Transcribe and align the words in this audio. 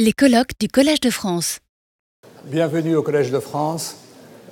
Les 0.00 0.12
colloques 0.12 0.58
du 0.58 0.66
Collège 0.66 0.98
de 0.98 1.10
France. 1.10 1.60
Bienvenue 2.46 2.96
au 2.96 3.02
Collège 3.02 3.30
de 3.30 3.38
France. 3.38 3.94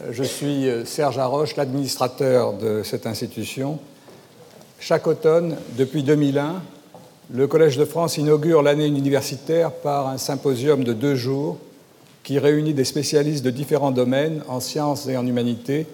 Je 0.09 0.23
suis 0.23 0.69
Serge 0.85 1.19
Haroche, 1.19 1.57
l'administrateur 1.57 2.53
de 2.53 2.85
cette 2.85 3.09
institution. 3.09 3.81
Chaque 4.79 5.09
automne, 5.09 5.57
depuis 5.77 6.05
2001, 6.05 6.63
le 7.35 7.47
Collège 7.49 7.77
de 7.77 7.85
France 7.85 8.19
inaugure 8.19 8.63
l'année 8.63 8.87
universitaire 8.87 9.73
par 9.73 10.07
un 10.07 10.17
symposium 10.17 10.85
de 10.85 10.93
deux 10.93 11.17
jours 11.17 11.59
qui 12.23 12.39
réunit 12.39 12.73
des 12.73 12.85
spécialistes 12.85 13.45
de 13.45 13.51
différents 13.51 13.91
domaines 13.91 14.45
en 14.47 14.61
sciences 14.61 15.09
et 15.09 15.17
en 15.17 15.27
humanités 15.27 15.89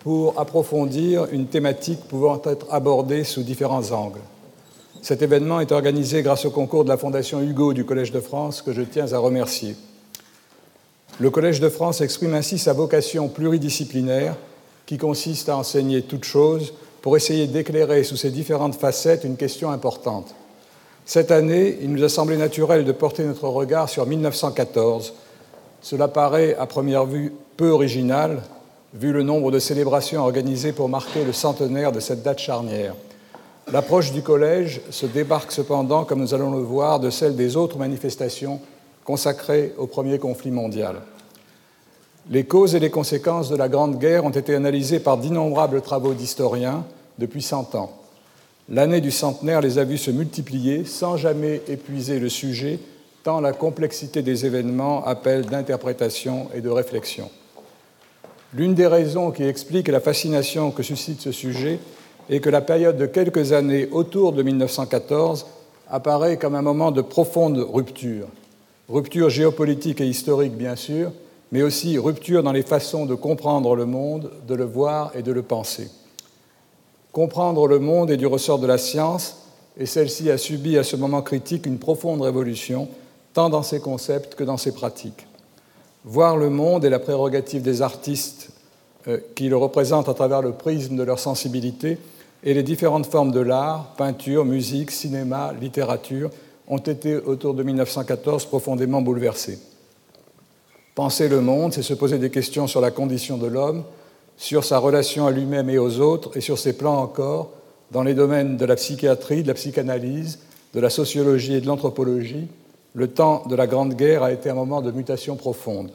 pour 0.00 0.38
approfondir 0.38 1.28
une 1.32 1.46
thématique 1.46 2.00
pouvant 2.08 2.42
être 2.44 2.66
abordée 2.70 3.24
sous 3.24 3.42
différents 3.42 3.90
angles. 3.92 4.20
Cet 5.02 5.20
événement 5.20 5.58
est 5.58 5.72
organisé 5.72 6.22
grâce 6.22 6.44
au 6.44 6.50
concours 6.50 6.84
de 6.84 6.88
la 6.88 6.96
Fondation 6.96 7.42
Hugo 7.42 7.72
du 7.72 7.84
Collège 7.84 8.12
de 8.12 8.20
France 8.20 8.62
que 8.62 8.72
je 8.72 8.82
tiens 8.82 9.12
à 9.12 9.18
remercier. 9.18 9.74
Le 11.18 11.28
Collège 11.28 11.58
de 11.58 11.68
France 11.68 12.00
exprime 12.00 12.34
ainsi 12.34 12.56
sa 12.56 12.72
vocation 12.72 13.28
pluridisciplinaire 13.28 14.36
qui 14.86 14.98
consiste 14.98 15.48
à 15.48 15.56
enseigner 15.56 16.02
toutes 16.02 16.22
choses 16.22 16.72
pour 17.00 17.16
essayer 17.16 17.48
d'éclairer 17.48 18.04
sous 18.04 18.16
ses 18.16 18.30
différentes 18.30 18.76
facettes 18.76 19.24
une 19.24 19.36
question 19.36 19.72
importante. 19.72 20.36
Cette 21.04 21.32
année, 21.32 21.78
il 21.82 21.92
nous 21.92 22.04
a 22.04 22.08
semblé 22.08 22.36
naturel 22.36 22.84
de 22.84 22.92
porter 22.92 23.24
notre 23.24 23.48
regard 23.48 23.88
sur 23.88 24.06
1914. 24.06 25.14
Cela 25.80 26.06
paraît 26.06 26.54
à 26.54 26.66
première 26.66 27.06
vue 27.06 27.32
peu 27.56 27.70
original, 27.70 28.40
vu 28.94 29.12
le 29.12 29.24
nombre 29.24 29.50
de 29.50 29.58
célébrations 29.58 30.22
organisées 30.22 30.72
pour 30.72 30.88
marquer 30.88 31.24
le 31.24 31.32
centenaire 31.32 31.90
de 31.90 31.98
cette 31.98 32.22
date 32.22 32.38
charnière. 32.38 32.94
L'approche 33.70 34.12
du 34.12 34.22
collège 34.22 34.80
se 34.90 35.06
débarque 35.06 35.52
cependant, 35.52 36.04
comme 36.04 36.20
nous 36.20 36.34
allons 36.34 36.50
le 36.50 36.62
voir, 36.62 36.98
de 36.98 37.10
celle 37.10 37.36
des 37.36 37.56
autres 37.56 37.78
manifestations 37.78 38.60
consacrées 39.04 39.72
au 39.78 39.86
premier 39.86 40.18
conflit 40.18 40.50
mondial. 40.50 40.96
Les 42.30 42.44
causes 42.44 42.74
et 42.74 42.80
les 42.80 42.90
conséquences 42.90 43.48
de 43.48 43.56
la 43.56 43.68
Grande 43.68 43.98
Guerre 43.98 44.24
ont 44.24 44.30
été 44.30 44.54
analysées 44.54 45.00
par 45.00 45.16
d'innombrables 45.16 45.80
travaux 45.80 46.14
d'historiens 46.14 46.84
depuis 47.18 47.42
cent 47.42 47.74
ans. 47.74 47.92
L'année 48.68 49.00
du 49.00 49.10
centenaire 49.10 49.60
les 49.60 49.78
a 49.78 49.84
vus 49.84 49.98
se 49.98 50.10
multiplier 50.10 50.84
sans 50.84 51.16
jamais 51.16 51.62
épuiser 51.68 52.18
le 52.20 52.28
sujet, 52.28 52.78
tant 53.24 53.40
la 53.40 53.52
complexité 53.52 54.22
des 54.22 54.46
événements 54.46 55.04
appelle 55.04 55.46
d'interprétation 55.46 56.48
et 56.54 56.60
de 56.60 56.68
réflexion. 56.68 57.30
L'une 58.54 58.74
des 58.74 58.86
raisons 58.86 59.30
qui 59.30 59.44
explique 59.44 59.88
la 59.88 60.00
fascination 60.00 60.70
que 60.70 60.82
suscite 60.82 61.20
ce 61.20 61.32
sujet 61.32 61.80
et 62.32 62.40
que 62.40 62.48
la 62.48 62.62
période 62.62 62.96
de 62.96 63.04
quelques 63.04 63.52
années 63.52 63.88
autour 63.92 64.32
de 64.32 64.42
1914 64.42 65.44
apparaît 65.90 66.38
comme 66.38 66.54
un 66.54 66.62
moment 66.62 66.90
de 66.90 67.02
profonde 67.02 67.58
rupture. 67.58 68.26
Rupture 68.88 69.28
géopolitique 69.28 70.00
et 70.00 70.06
historique, 70.06 70.56
bien 70.56 70.74
sûr, 70.74 71.12
mais 71.52 71.60
aussi 71.60 71.98
rupture 71.98 72.42
dans 72.42 72.52
les 72.52 72.62
façons 72.62 73.04
de 73.04 73.14
comprendre 73.14 73.76
le 73.76 73.84
monde, 73.84 74.30
de 74.48 74.54
le 74.54 74.64
voir 74.64 75.12
et 75.14 75.22
de 75.22 75.30
le 75.30 75.42
penser. 75.42 75.90
Comprendre 77.12 77.68
le 77.68 77.78
monde 77.78 78.10
est 78.10 78.16
du 78.16 78.26
ressort 78.26 78.58
de 78.58 78.66
la 78.66 78.78
science, 78.78 79.36
et 79.76 79.84
celle-ci 79.84 80.30
a 80.30 80.38
subi 80.38 80.78
à 80.78 80.84
ce 80.84 80.96
moment 80.96 81.20
critique 81.20 81.66
une 81.66 81.78
profonde 81.78 82.22
révolution, 82.22 82.88
tant 83.34 83.50
dans 83.50 83.62
ses 83.62 83.80
concepts 83.80 84.36
que 84.36 84.44
dans 84.44 84.56
ses 84.56 84.72
pratiques. 84.72 85.26
Voir 86.06 86.38
le 86.38 86.48
monde 86.48 86.86
est 86.86 86.90
la 86.90 86.98
prérogative 86.98 87.60
des 87.60 87.82
artistes 87.82 88.52
euh, 89.06 89.18
qui 89.34 89.50
le 89.50 89.56
représentent 89.58 90.08
à 90.08 90.14
travers 90.14 90.40
le 90.40 90.52
prisme 90.52 90.96
de 90.96 91.02
leur 91.02 91.18
sensibilité, 91.18 91.98
et 92.44 92.54
les 92.54 92.62
différentes 92.62 93.06
formes 93.06 93.30
de 93.30 93.40
l'art, 93.40 93.94
peinture, 93.96 94.44
musique, 94.44 94.90
cinéma, 94.90 95.52
littérature, 95.60 96.30
ont 96.68 96.78
été 96.78 97.16
autour 97.16 97.54
de 97.54 97.62
1914 97.62 98.46
profondément 98.46 99.02
bouleversées. 99.02 99.58
Penser 100.94 101.28
le 101.28 101.40
monde, 101.40 101.72
c'est 101.72 101.82
se 101.82 101.94
poser 101.94 102.18
des 102.18 102.30
questions 102.30 102.66
sur 102.66 102.80
la 102.80 102.90
condition 102.90 103.38
de 103.38 103.46
l'homme, 103.46 103.84
sur 104.36 104.64
sa 104.64 104.78
relation 104.78 105.26
à 105.26 105.30
lui-même 105.30 105.70
et 105.70 105.78
aux 105.78 106.00
autres, 106.00 106.36
et 106.36 106.40
sur 106.40 106.58
ses 106.58 106.74
plans 106.74 107.00
encore, 107.00 107.50
dans 107.90 108.02
les 108.02 108.14
domaines 108.14 108.56
de 108.56 108.64
la 108.64 108.76
psychiatrie, 108.76 109.42
de 109.42 109.48
la 109.48 109.54
psychanalyse, 109.54 110.40
de 110.74 110.80
la 110.80 110.90
sociologie 110.90 111.54
et 111.54 111.60
de 111.60 111.66
l'anthropologie, 111.66 112.48
le 112.94 113.08
temps 113.08 113.44
de 113.48 113.54
la 113.54 113.66
Grande 113.66 113.94
Guerre 113.94 114.22
a 114.22 114.32
été 114.32 114.50
un 114.50 114.54
moment 114.54 114.82
de 114.82 114.90
mutation 114.90 115.36
profonde. 115.36 115.90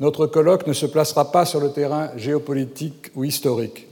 Notre 0.00 0.26
colloque 0.26 0.66
ne 0.66 0.72
se 0.72 0.86
placera 0.86 1.32
pas 1.32 1.44
sur 1.44 1.58
le 1.58 1.72
terrain 1.72 2.10
géopolitique 2.16 3.10
ou 3.16 3.24
historique. 3.24 3.87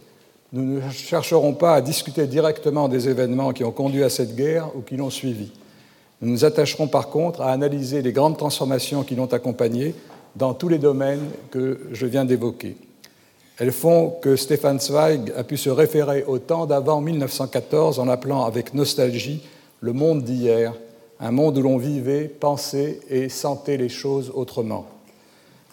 Nous 0.56 0.80
ne 0.80 0.90
chercherons 0.90 1.52
pas 1.52 1.74
à 1.74 1.82
discuter 1.82 2.26
directement 2.26 2.88
des 2.88 3.10
événements 3.10 3.52
qui 3.52 3.62
ont 3.62 3.72
conduit 3.72 4.02
à 4.02 4.08
cette 4.08 4.34
guerre 4.34 4.74
ou 4.74 4.80
qui 4.80 4.96
l'ont 4.96 5.10
suivie. 5.10 5.52
Nous 6.22 6.30
nous 6.30 6.44
attacherons 6.46 6.88
par 6.88 7.10
contre 7.10 7.42
à 7.42 7.52
analyser 7.52 8.00
les 8.00 8.12
grandes 8.12 8.38
transformations 8.38 9.02
qui 9.02 9.16
l'ont 9.16 9.26
accompagnée 9.26 9.94
dans 10.34 10.54
tous 10.54 10.70
les 10.70 10.78
domaines 10.78 11.28
que 11.50 11.80
je 11.92 12.06
viens 12.06 12.24
d'évoquer. 12.24 12.74
Elles 13.58 13.70
font 13.70 14.16
que 14.22 14.34
Stefan 14.34 14.80
Zweig 14.80 15.30
a 15.36 15.44
pu 15.44 15.58
se 15.58 15.68
référer 15.68 16.24
au 16.26 16.38
temps 16.38 16.64
d'avant 16.64 17.02
1914 17.02 17.98
en 17.98 18.08
appelant 18.08 18.46
avec 18.46 18.72
nostalgie 18.72 19.42
le 19.80 19.92
monde 19.92 20.22
d'hier, 20.22 20.72
un 21.20 21.32
monde 21.32 21.58
où 21.58 21.62
l'on 21.62 21.76
vivait, 21.76 22.28
pensait 22.28 23.00
et 23.10 23.28
sentait 23.28 23.76
les 23.76 23.90
choses 23.90 24.32
autrement. 24.34 24.86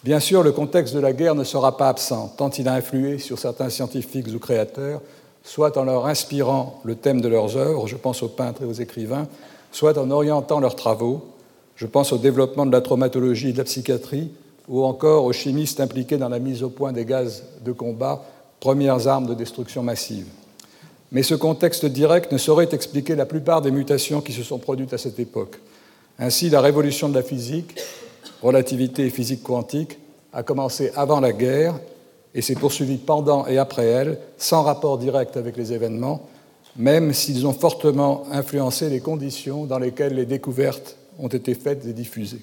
Bien 0.04 0.20
sûr, 0.20 0.42
le 0.42 0.52
contexte 0.52 0.94
de 0.94 1.00
la 1.00 1.14
guerre 1.14 1.34
ne 1.34 1.44
sera 1.44 1.78
pas 1.78 1.88
absent, 1.88 2.34
tant 2.36 2.50
il 2.50 2.68
a 2.68 2.74
influé 2.74 3.18
sur 3.18 3.38
certains 3.38 3.70
scientifiques 3.70 4.26
ou 4.34 4.38
créateurs, 4.38 5.00
soit 5.42 5.78
en 5.78 5.84
leur 5.84 6.04
inspirant 6.04 6.78
le 6.84 6.94
thème 6.94 7.22
de 7.22 7.28
leurs 7.28 7.56
œuvres, 7.56 7.86
je 7.86 7.96
pense 7.96 8.22
aux 8.22 8.28
peintres 8.28 8.60
et 8.60 8.66
aux 8.66 8.74
écrivains, 8.74 9.26
soit 9.72 9.96
en 9.96 10.10
orientant 10.10 10.60
leurs 10.60 10.76
travaux, 10.76 11.24
je 11.76 11.86
pense 11.86 12.12
au 12.12 12.18
développement 12.18 12.66
de 12.66 12.72
la 12.72 12.82
traumatologie 12.82 13.48
et 13.48 13.52
de 13.54 13.58
la 13.58 13.64
psychiatrie, 13.64 14.28
ou 14.68 14.84
encore 14.84 15.24
aux 15.24 15.32
chimistes 15.32 15.80
impliqués 15.80 16.18
dans 16.18 16.28
la 16.28 16.38
mise 16.38 16.62
au 16.62 16.68
point 16.68 16.92
des 16.92 17.06
gaz 17.06 17.44
de 17.64 17.72
combat, 17.72 18.22
premières 18.60 19.08
armes 19.08 19.26
de 19.26 19.34
destruction 19.34 19.82
massive. 19.82 20.26
Mais 21.12 21.22
ce 21.22 21.34
contexte 21.34 21.86
direct 21.86 22.30
ne 22.30 22.36
saurait 22.36 22.68
expliquer 22.72 23.14
la 23.14 23.24
plupart 23.24 23.62
des 23.62 23.70
mutations 23.70 24.20
qui 24.20 24.32
se 24.32 24.42
sont 24.42 24.58
produites 24.58 24.92
à 24.92 24.98
cette 24.98 25.18
époque. 25.18 25.58
Ainsi, 26.18 26.50
la 26.50 26.60
révolution 26.60 27.08
de 27.08 27.14
la 27.14 27.22
physique, 27.22 27.74
relativité 28.44 29.06
et 29.06 29.10
physique 29.10 29.42
quantique, 29.42 29.98
a 30.34 30.42
commencé 30.42 30.92
avant 30.94 31.20
la 31.20 31.32
guerre 31.32 31.74
et 32.34 32.42
s'est 32.42 32.54
poursuivi 32.54 32.98
pendant 32.98 33.46
et 33.46 33.56
après 33.56 33.86
elle, 33.86 34.18
sans 34.36 34.62
rapport 34.62 34.98
direct 34.98 35.36
avec 35.36 35.56
les 35.56 35.72
événements, 35.72 36.28
même 36.76 37.12
s'ils 37.14 37.46
ont 37.46 37.52
fortement 37.52 38.24
influencé 38.30 38.90
les 38.90 39.00
conditions 39.00 39.64
dans 39.64 39.78
lesquelles 39.78 40.14
les 40.14 40.26
découvertes 40.26 40.96
ont 41.18 41.28
été 41.28 41.54
faites 41.54 41.86
et 41.86 41.92
diffusées. 41.92 42.42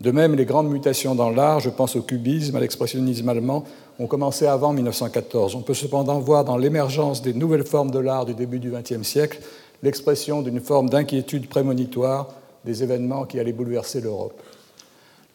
De 0.00 0.10
même, 0.10 0.36
les 0.36 0.44
grandes 0.44 0.70
mutations 0.70 1.14
dans 1.14 1.30
l'art, 1.30 1.60
je 1.60 1.70
pense 1.70 1.96
au 1.96 2.02
cubisme, 2.02 2.56
à 2.56 2.60
l'expressionnisme 2.60 3.28
allemand, 3.28 3.64
ont 3.98 4.06
commencé 4.06 4.46
avant 4.46 4.72
1914. 4.72 5.54
On 5.54 5.62
peut 5.62 5.74
cependant 5.74 6.18
voir 6.20 6.44
dans 6.44 6.58
l'émergence 6.58 7.22
des 7.22 7.32
nouvelles 7.32 7.64
formes 7.64 7.90
de 7.90 7.98
l'art 7.98 8.26
du 8.26 8.34
début 8.34 8.58
du 8.58 8.70
XXe 8.70 9.06
siècle 9.06 9.40
l'expression 9.82 10.42
d'une 10.42 10.60
forme 10.60 10.88
d'inquiétude 10.88 11.48
prémonitoire 11.48 12.28
des 12.64 12.82
événements 12.82 13.24
qui 13.24 13.40
allaient 13.40 13.52
bouleverser 13.52 14.00
l'Europe. 14.00 14.40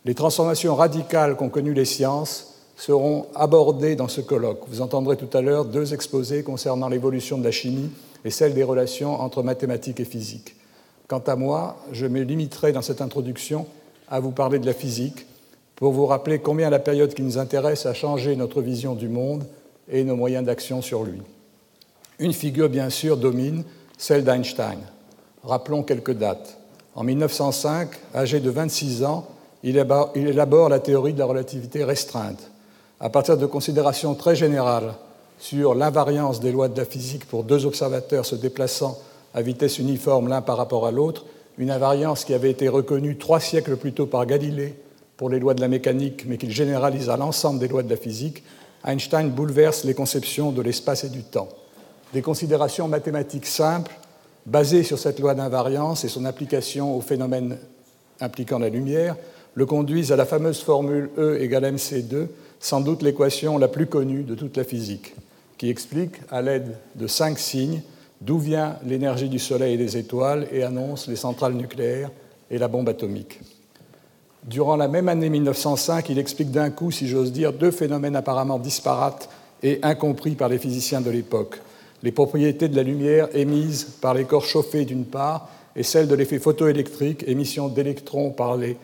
Les 0.03 0.15
transformations 0.15 0.75
radicales 0.75 1.35
qu'ont 1.35 1.49
connues 1.49 1.73
les 1.73 1.85
sciences 1.85 2.55
seront 2.75 3.27
abordées 3.35 3.95
dans 3.95 4.07
ce 4.07 4.21
colloque. 4.21 4.63
Vous 4.67 4.81
entendrez 4.81 5.15
tout 5.15 5.29
à 5.37 5.41
l'heure 5.41 5.65
deux 5.65 5.93
exposés 5.93 6.41
concernant 6.41 6.89
l'évolution 6.89 7.37
de 7.37 7.43
la 7.43 7.51
chimie 7.51 7.91
et 8.25 8.31
celle 8.31 8.55
des 8.55 8.63
relations 8.63 9.21
entre 9.21 9.43
mathématiques 9.43 9.99
et 9.99 10.05
physique. 10.05 10.55
Quant 11.07 11.19
à 11.19 11.35
moi, 11.35 11.77
je 11.91 12.07
me 12.07 12.21
limiterai 12.21 12.71
dans 12.71 12.81
cette 12.81 13.01
introduction 13.01 13.67
à 14.09 14.19
vous 14.19 14.31
parler 14.31 14.57
de 14.57 14.65
la 14.65 14.73
physique 14.73 15.27
pour 15.75 15.91
vous 15.91 16.07
rappeler 16.07 16.39
combien 16.39 16.69
la 16.71 16.79
période 16.79 17.13
qui 17.13 17.21
nous 17.21 17.37
intéresse 17.37 17.85
a 17.85 17.93
changé 17.93 18.35
notre 18.35 18.61
vision 18.61 18.95
du 18.95 19.09
monde 19.09 19.45
et 19.87 20.03
nos 20.03 20.15
moyens 20.15 20.45
d'action 20.45 20.81
sur 20.81 21.03
lui. 21.03 21.21
Une 22.17 22.33
figure, 22.33 22.69
bien 22.69 22.89
sûr, 22.89 23.17
domine, 23.17 23.63
celle 23.97 24.23
d'Einstein. 24.23 24.79
Rappelons 25.43 25.83
quelques 25.83 26.13
dates. 26.13 26.57
En 26.95 27.03
1905, 27.03 27.89
âgé 28.15 28.39
de 28.39 28.49
26 28.49 29.03
ans, 29.03 29.27
il 29.63 29.77
élabore 29.77 30.69
la 30.69 30.79
théorie 30.79 31.13
de 31.13 31.19
la 31.19 31.25
relativité 31.25 31.83
restreinte. 31.83 32.51
À 32.99 33.09
partir 33.09 33.37
de 33.37 33.45
considérations 33.45 34.15
très 34.15 34.35
générales 34.35 34.93
sur 35.39 35.73
l'invariance 35.73 36.39
des 36.39 36.51
lois 36.51 36.67
de 36.67 36.77
la 36.77 36.85
physique 36.85 37.25
pour 37.25 37.43
deux 37.43 37.65
observateurs 37.65 38.25
se 38.25 38.35
déplaçant 38.35 38.99
à 39.33 39.41
vitesse 39.41 39.79
uniforme 39.79 40.27
l'un 40.27 40.41
par 40.41 40.57
rapport 40.57 40.85
à 40.85 40.91
l'autre, 40.91 41.25
une 41.57 41.71
invariance 41.71 42.25
qui 42.25 42.33
avait 42.33 42.51
été 42.51 42.67
reconnue 42.67 43.17
trois 43.17 43.39
siècles 43.39 43.77
plus 43.77 43.93
tôt 43.93 44.05
par 44.05 44.25
Galilée 44.25 44.75
pour 45.17 45.29
les 45.29 45.39
lois 45.39 45.53
de 45.53 45.61
la 45.61 45.67
mécanique, 45.67 46.25
mais 46.27 46.37
qu'il 46.37 46.51
généralise 46.51 47.09
à 47.09 47.17
l'ensemble 47.17 47.59
des 47.59 47.67
lois 47.67 47.83
de 47.83 47.89
la 47.89 47.97
physique, 47.97 48.43
Einstein 48.85 49.29
bouleverse 49.29 49.83
les 49.83 49.93
conceptions 49.93 50.51
de 50.51 50.61
l'espace 50.61 51.03
et 51.03 51.09
du 51.09 51.23
temps. 51.23 51.49
Des 52.13 52.21
considérations 52.21 52.87
mathématiques 52.87 53.45
simples, 53.45 53.91
basées 54.45 54.83
sur 54.83 54.97
cette 54.97 55.19
loi 55.19 55.35
d'invariance 55.35 56.03
et 56.03 56.07
son 56.07 56.25
application 56.25 56.95
aux 56.95 57.01
phénomènes 57.01 57.57
impliquant 58.19 58.59
la 58.59 58.69
lumière, 58.69 59.15
le 59.55 59.65
conduisent 59.65 60.11
à 60.11 60.15
la 60.15 60.25
fameuse 60.25 60.61
formule 60.61 61.09
E 61.17 61.39
égale 61.41 61.73
mc2, 61.73 62.27
sans 62.59 62.81
doute 62.81 63.01
l'équation 63.01 63.57
la 63.57 63.67
plus 63.67 63.87
connue 63.87 64.23
de 64.23 64.35
toute 64.35 64.57
la 64.57 64.63
physique, 64.63 65.15
qui 65.57 65.69
explique, 65.69 66.15
à 66.29 66.41
l'aide 66.41 66.77
de 66.95 67.07
cinq 67.07 67.39
signes, 67.39 67.81
d'où 68.21 68.37
vient 68.37 68.77
l'énergie 68.85 69.29
du 69.29 69.39
Soleil 69.39 69.73
et 69.73 69.77
des 69.77 69.97
étoiles 69.97 70.47
et 70.51 70.63
annonce 70.63 71.07
les 71.07 71.15
centrales 71.15 71.53
nucléaires 71.53 72.11
et 72.49 72.57
la 72.57 72.67
bombe 72.67 72.89
atomique. 72.89 73.39
Durant 74.43 74.75
la 74.75 74.87
même 74.87 75.09
année 75.09 75.29
1905, 75.29 76.09
il 76.09 76.19
explique 76.19 76.51
d'un 76.51 76.69
coup, 76.69 76.91
si 76.91 77.07
j'ose 77.07 77.31
dire, 77.31 77.53
deux 77.53 77.71
phénomènes 77.71 78.15
apparemment 78.15 78.59
disparates 78.59 79.29
et 79.61 79.79
incompris 79.83 80.35
par 80.35 80.49
les 80.49 80.57
physiciens 80.57 81.01
de 81.01 81.11
l'époque. 81.11 81.59
Les 82.03 82.11
propriétés 82.11 82.67
de 82.67 82.75
la 82.75 82.83
lumière 82.83 83.27
émises 83.35 83.83
par 84.01 84.15
les 84.15 84.25
corps 84.25 84.45
chauffés 84.45 84.85
d'une 84.85 85.05
part 85.05 85.49
et 85.75 85.83
celles 85.83 86.07
de 86.07 86.15
l'effet 86.15 86.39
photoélectrique, 86.39 87.23
émission 87.27 87.69
d'électrons 87.69 88.31
par 88.31 88.57
les 88.57 88.77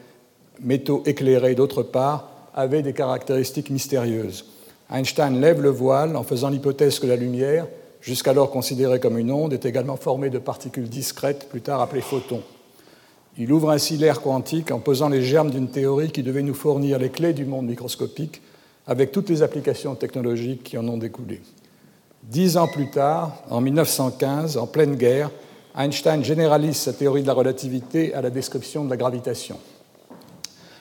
métaux 0.62 1.04
éclairés 1.06 1.56
d'autre 1.56 1.84
part, 1.84 2.32
avaient 2.54 2.82
des 2.82 2.94
caractéristiques 2.94 3.70
mystérieuses. 3.70 4.46
Einstein 4.92 5.40
lève 5.40 5.62
le 5.62 5.70
voile 5.70 6.16
en 6.16 6.24
faisant 6.24 6.50
l'hypothèse 6.50 7.00
que 7.00 7.08
la 7.08 7.16
lumière, 7.16 7.68
jusqu'alors 8.02 8.52
considérée 8.52 9.00
comme 9.00 9.18
une 9.18 9.32
onde, 9.32 9.54
est 9.54 9.66
également 9.66 9.98
formée 9.98 10.30
de 10.30 10.40
particules 10.40 10.90
discrètes, 10.90 11.48
plus 11.50 11.62
tard 11.62 11.82
appelées 11.82 12.02
photons. 12.02 12.42
Il 13.38 13.52
ouvre 13.52 13.70
ainsi 13.70 13.98
l'ère 13.98 14.22
quantique 14.22 14.72
en 14.72 14.80
posant 14.80 15.10
les 15.10 15.22
germes 15.22 15.52
d'une 15.52 15.70
théorie 15.70 16.12
qui 16.12 16.24
devait 16.24 16.42
nous 16.42 16.56
fournir 16.56 16.98
les 16.98 17.10
clés 17.10 17.34
du 17.34 17.46
monde 17.46 17.68
microscopique, 17.68 18.42
avec 18.88 19.12
toutes 19.12 19.30
les 19.30 19.44
applications 19.44 19.96
technologiques 19.96 20.64
qui 20.64 20.78
en 20.78 20.88
ont 20.88 20.98
découlé. 20.98 21.42
Dix 22.24 22.58
ans 22.58 22.68
plus 22.68 22.90
tard, 22.90 23.44
en 23.50 23.62
1915, 23.62 24.58
en 24.58 24.66
pleine 24.66 24.96
guerre, 24.96 25.30
Einstein 25.78 26.24
généralise 26.24 26.78
sa 26.78 26.94
théorie 26.94 27.22
de 27.22 27.28
la 27.28 27.34
relativité 27.34 28.14
à 28.14 28.22
la 28.22 28.32
description 28.32 28.84
de 28.84 28.90
la 28.90 28.98
gravitation. 28.98 29.58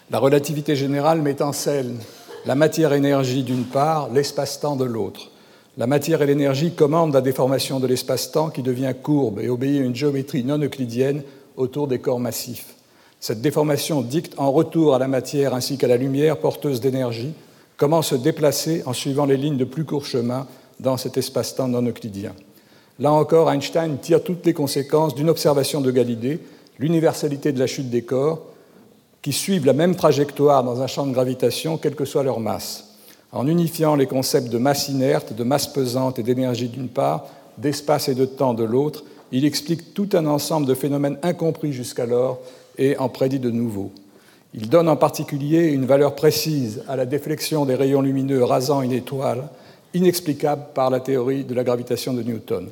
La 0.08 0.20
relativité 0.20 0.76
générale 0.76 1.20
met 1.20 1.42
en 1.42 1.52
scène 1.52 1.98
la 2.44 2.54
matière-énergie 2.54 3.42
d'une 3.42 3.64
part, 3.64 4.08
l'espace-temps 4.12 4.76
de 4.76 4.84
l'autre. 4.84 5.32
La 5.76 5.88
matière 5.88 6.22
et 6.22 6.26
l'énergie 6.26 6.72
commandent 6.72 7.12
la 7.12 7.20
déformation 7.20 7.80
de 7.80 7.88
l'espace-temps 7.88 8.50
qui 8.50 8.62
devient 8.62 8.94
courbe 9.02 9.40
et 9.40 9.48
obéit 9.48 9.80
à 9.80 9.84
une 9.84 9.96
géométrie 9.96 10.44
non 10.44 10.62
euclidienne 10.62 11.24
autour 11.56 11.88
des 11.88 11.98
corps 11.98 12.20
massifs. 12.20 12.76
Cette 13.18 13.40
déformation 13.40 14.00
dicte 14.00 14.34
en 14.36 14.52
retour 14.52 14.94
à 14.94 15.00
la 15.00 15.08
matière 15.08 15.54
ainsi 15.54 15.76
qu'à 15.76 15.88
la 15.88 15.96
lumière 15.96 16.38
porteuse 16.38 16.80
d'énergie 16.80 17.34
comment 17.76 18.00
se 18.00 18.14
déplacer 18.14 18.84
en 18.86 18.92
suivant 18.92 19.26
les 19.26 19.36
lignes 19.36 19.56
de 19.56 19.64
plus 19.64 19.84
court 19.84 20.06
chemin 20.06 20.46
dans 20.78 20.96
cet 20.96 21.16
espace-temps 21.16 21.66
non 21.66 21.82
euclidien. 21.82 22.32
Là 23.00 23.12
encore, 23.12 23.50
Einstein 23.50 23.98
tire 23.98 24.22
toutes 24.22 24.46
les 24.46 24.54
conséquences 24.54 25.16
d'une 25.16 25.30
observation 25.30 25.80
de 25.80 25.90
Galilée, 25.90 26.38
l'universalité 26.78 27.50
de 27.50 27.58
la 27.58 27.66
chute 27.66 27.90
des 27.90 28.02
corps, 28.02 28.40
qui 29.26 29.32
suivent 29.32 29.66
la 29.66 29.72
même 29.72 29.96
trajectoire 29.96 30.62
dans 30.62 30.82
un 30.82 30.86
champ 30.86 31.04
de 31.04 31.12
gravitation, 31.12 31.78
quelle 31.78 31.96
que 31.96 32.04
soit 32.04 32.22
leur 32.22 32.38
masse. 32.38 32.94
En 33.32 33.48
unifiant 33.48 33.96
les 33.96 34.06
concepts 34.06 34.50
de 34.50 34.56
masse 34.56 34.88
inerte, 34.88 35.32
de 35.32 35.42
masse 35.42 35.66
pesante 35.66 36.20
et 36.20 36.22
d'énergie 36.22 36.68
d'une 36.68 36.86
part, 36.86 37.26
d'espace 37.58 38.08
et 38.08 38.14
de 38.14 38.24
temps 38.24 38.54
de 38.54 38.62
l'autre, 38.62 39.02
il 39.32 39.44
explique 39.44 39.94
tout 39.94 40.08
un 40.12 40.26
ensemble 40.26 40.64
de 40.64 40.74
phénomènes 40.74 41.18
incompris 41.24 41.72
jusqu'alors 41.72 42.38
et 42.78 42.96
en 42.98 43.08
prédit 43.08 43.40
de 43.40 43.50
nouveaux. 43.50 43.90
Il 44.54 44.68
donne 44.68 44.88
en 44.88 44.94
particulier 44.94 45.72
une 45.72 45.86
valeur 45.86 46.14
précise 46.14 46.84
à 46.86 46.94
la 46.94 47.04
déflexion 47.04 47.64
des 47.64 47.74
rayons 47.74 48.02
lumineux 48.02 48.44
rasant 48.44 48.80
une 48.80 48.92
étoile, 48.92 49.48
inexplicable 49.92 50.66
par 50.72 50.88
la 50.88 51.00
théorie 51.00 51.42
de 51.42 51.54
la 51.54 51.64
gravitation 51.64 52.14
de 52.14 52.22
Newton. 52.22 52.68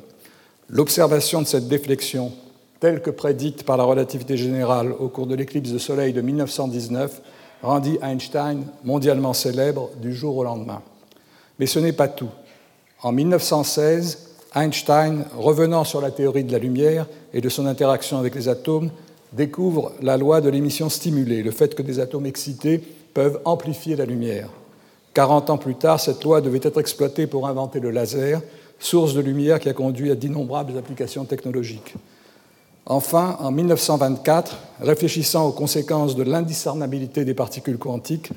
L'observation 0.69 1.41
de 1.41 1.47
cette 1.47 1.67
déflexion 1.67 2.31
telle 2.79 3.01
que 3.01 3.09
prédite 3.09 3.63
par 3.63 3.77
la 3.77 3.83
relativité 3.83 4.37
générale 4.37 4.91
au 4.91 5.07
cours 5.07 5.27
de 5.27 5.35
l'éclipse 5.35 5.71
de 5.71 5.77
soleil 5.77 6.13
de 6.13 6.21
1919, 6.21 7.21
rendit 7.61 7.97
Einstein 8.01 8.65
mondialement 8.83 9.33
célèbre 9.33 9.89
du 10.01 10.13
jour 10.13 10.37
au 10.37 10.43
lendemain. 10.43 10.81
Mais 11.59 11.65
ce 11.65 11.79
n'est 11.79 11.93
pas 11.93 12.07
tout. 12.07 12.29
En 13.01 13.11
1916, 13.11 14.35
Einstein, 14.55 15.25
revenant 15.35 15.83
sur 15.83 16.01
la 16.01 16.11
théorie 16.11 16.43
de 16.43 16.51
la 16.51 16.59
lumière 16.59 17.07
et 17.33 17.41
de 17.41 17.49
son 17.49 17.65
interaction 17.65 18.17
avec 18.17 18.35
les 18.35 18.47
atomes, 18.47 18.89
découvre 19.33 19.91
la 20.01 20.17
loi 20.17 20.41
de 20.41 20.49
l'émission 20.49 20.89
stimulée, 20.89 21.43
le 21.43 21.51
fait 21.51 21.75
que 21.75 21.81
des 21.81 21.99
atomes 21.99 22.25
excités 22.25 22.81
peuvent 23.13 23.41
amplifier 23.45 23.95
la 23.95 24.05
lumière. 24.05 24.49
Quarante 25.13 25.49
ans 25.49 25.57
plus 25.57 25.75
tard, 25.75 25.99
cette 25.99 26.23
loi 26.23 26.41
devait 26.41 26.59
être 26.61 26.79
exploitée 26.79 27.27
pour 27.27 27.47
inventer 27.47 27.79
le 27.79 27.89
laser, 27.89 28.41
source 28.79 29.13
de 29.13 29.21
lumière 29.21 29.59
qui 29.59 29.69
a 29.69 29.73
conduit 29.73 30.11
à 30.11 30.15
d'innombrables 30.15 30.77
applications 30.77 31.25
technologiques. 31.25 31.95
Enfin, 32.87 33.37
en 33.39 33.51
1924, 33.51 34.57
réfléchissant 34.81 35.47
aux 35.47 35.51
conséquences 35.51 36.15
de 36.15 36.21
l'indiscernabilité 36.21 37.25
des 37.25 37.33
particules 37.33 37.79
quantiques, 37.79 38.29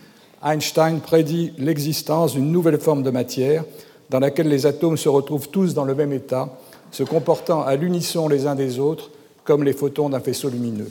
Einstein 0.42 1.00
prédit 1.00 1.52
l'existence 1.58 2.32
d'une 2.32 2.50
nouvelle 2.50 2.78
forme 2.78 3.02
de 3.02 3.10
matière 3.10 3.64
dans 4.08 4.20
laquelle 4.20 4.48
les 4.48 4.64
atomes 4.64 4.96
se 4.96 5.10
retrouvent 5.10 5.50
tous 5.50 5.74
dans 5.74 5.84
le 5.84 5.94
même 5.94 6.14
état, 6.14 6.48
se 6.92 7.02
comportant 7.02 7.62
à 7.62 7.76
l'unisson 7.76 8.26
les 8.26 8.46
uns 8.46 8.54
des 8.54 8.78
autres 8.78 9.10
comme 9.44 9.64
les 9.64 9.74
photons 9.74 10.08
d'un 10.08 10.20
faisceau 10.20 10.48
lumineux. 10.48 10.90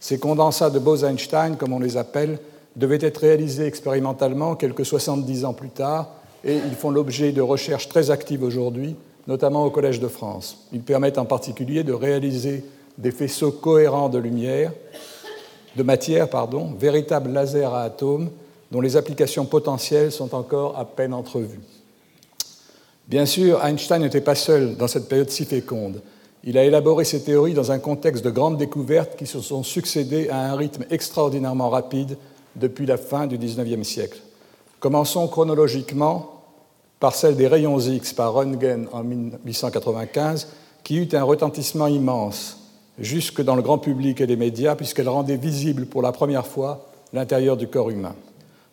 Ces 0.00 0.18
condensats 0.18 0.70
de 0.70 0.78
Bose-Einstein, 0.78 1.56
comme 1.56 1.74
on 1.74 1.80
les 1.80 1.98
appelle, 1.98 2.38
devaient 2.76 2.98
être 3.00 3.18
réalisés 3.18 3.66
expérimentalement 3.66 4.54
quelques 4.54 4.86
70 4.86 5.44
ans 5.44 5.52
plus 5.52 5.68
tard 5.68 6.08
et 6.44 6.56
ils 6.56 6.74
font 6.74 6.90
l'objet 6.90 7.32
de 7.32 7.42
recherches 7.42 7.88
très 7.88 8.10
actives 8.10 8.42
aujourd'hui, 8.42 8.96
notamment 9.26 9.64
au 9.66 9.70
Collège 9.70 10.00
de 10.00 10.08
France. 10.08 10.66
Ils 10.72 10.82
permettent 10.82 11.18
en 11.18 11.24
particulier 11.26 11.82
de 11.82 11.92
réaliser 11.92 12.64
des 12.98 13.10
faisceaux 13.10 13.52
cohérents 13.52 14.08
de 14.08 14.18
lumière, 14.18 14.72
de 15.76 15.82
matière, 15.82 16.30
pardon, 16.30 16.72
véritables 16.78 17.30
lasers 17.30 17.64
à 17.64 17.80
atomes 17.80 18.30
dont 18.70 18.80
les 18.80 18.96
applications 18.96 19.44
potentielles 19.44 20.10
sont 20.10 20.34
encore 20.34 20.78
à 20.78 20.84
peine 20.84 21.14
entrevues. 21.14 21.60
Bien 23.06 23.26
sûr, 23.26 23.64
Einstein 23.64 24.02
n'était 24.02 24.20
pas 24.20 24.34
seul 24.34 24.76
dans 24.76 24.88
cette 24.88 25.08
période 25.08 25.30
si 25.30 25.44
féconde. 25.44 26.02
Il 26.42 26.58
a 26.58 26.64
élaboré 26.64 27.04
ses 27.04 27.22
théories 27.22 27.54
dans 27.54 27.70
un 27.72 27.78
contexte 27.78 28.24
de 28.24 28.30
grandes 28.30 28.56
découvertes 28.56 29.16
qui 29.16 29.26
se 29.26 29.40
sont 29.40 29.62
succédées 29.62 30.28
à 30.28 30.50
un 30.50 30.56
rythme 30.56 30.84
extraordinairement 30.90 31.70
rapide 31.70 32.16
depuis 32.56 32.86
la 32.86 32.96
fin 32.96 33.26
du 33.26 33.38
XIXe 33.38 33.86
siècle. 33.86 34.20
Commençons 34.80 35.28
chronologiquement 35.28 36.42
par 36.98 37.14
celle 37.14 37.36
des 37.36 37.46
rayons 37.46 37.78
X 37.78 38.12
par 38.12 38.32
Röntgen 38.32 38.88
en 38.92 39.04
1895, 39.04 40.48
qui 40.82 40.96
eut 40.96 41.08
un 41.12 41.22
retentissement 41.22 41.86
immense 41.86 42.65
jusque 42.98 43.42
dans 43.42 43.56
le 43.56 43.62
grand 43.62 43.78
public 43.78 44.20
et 44.20 44.26
les 44.26 44.36
médias, 44.36 44.74
puisqu'elle 44.74 45.08
rendait 45.08 45.36
visible 45.36 45.86
pour 45.86 46.02
la 46.02 46.12
première 46.12 46.46
fois 46.46 46.88
l'intérieur 47.12 47.56
du 47.56 47.68
corps 47.68 47.90
humain. 47.90 48.14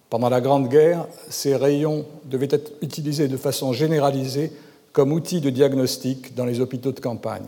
Pendant 0.10 0.30
la 0.30 0.42
Grande 0.42 0.70
Guerre, 0.70 1.08
ces 1.30 1.56
rayons 1.56 2.06
devaient 2.26 2.48
être 2.52 2.72
utilisés 2.82 3.28
de 3.28 3.38
façon 3.38 3.74
généralisée 3.74 4.52
comme 4.92 5.12
outil 5.12 5.42
de 5.42 5.50
diagnostic 5.50 6.36
dans 6.36 6.46
les 6.46 6.60
hôpitaux 6.60 6.92
de 6.92 7.00
campagne. 7.00 7.46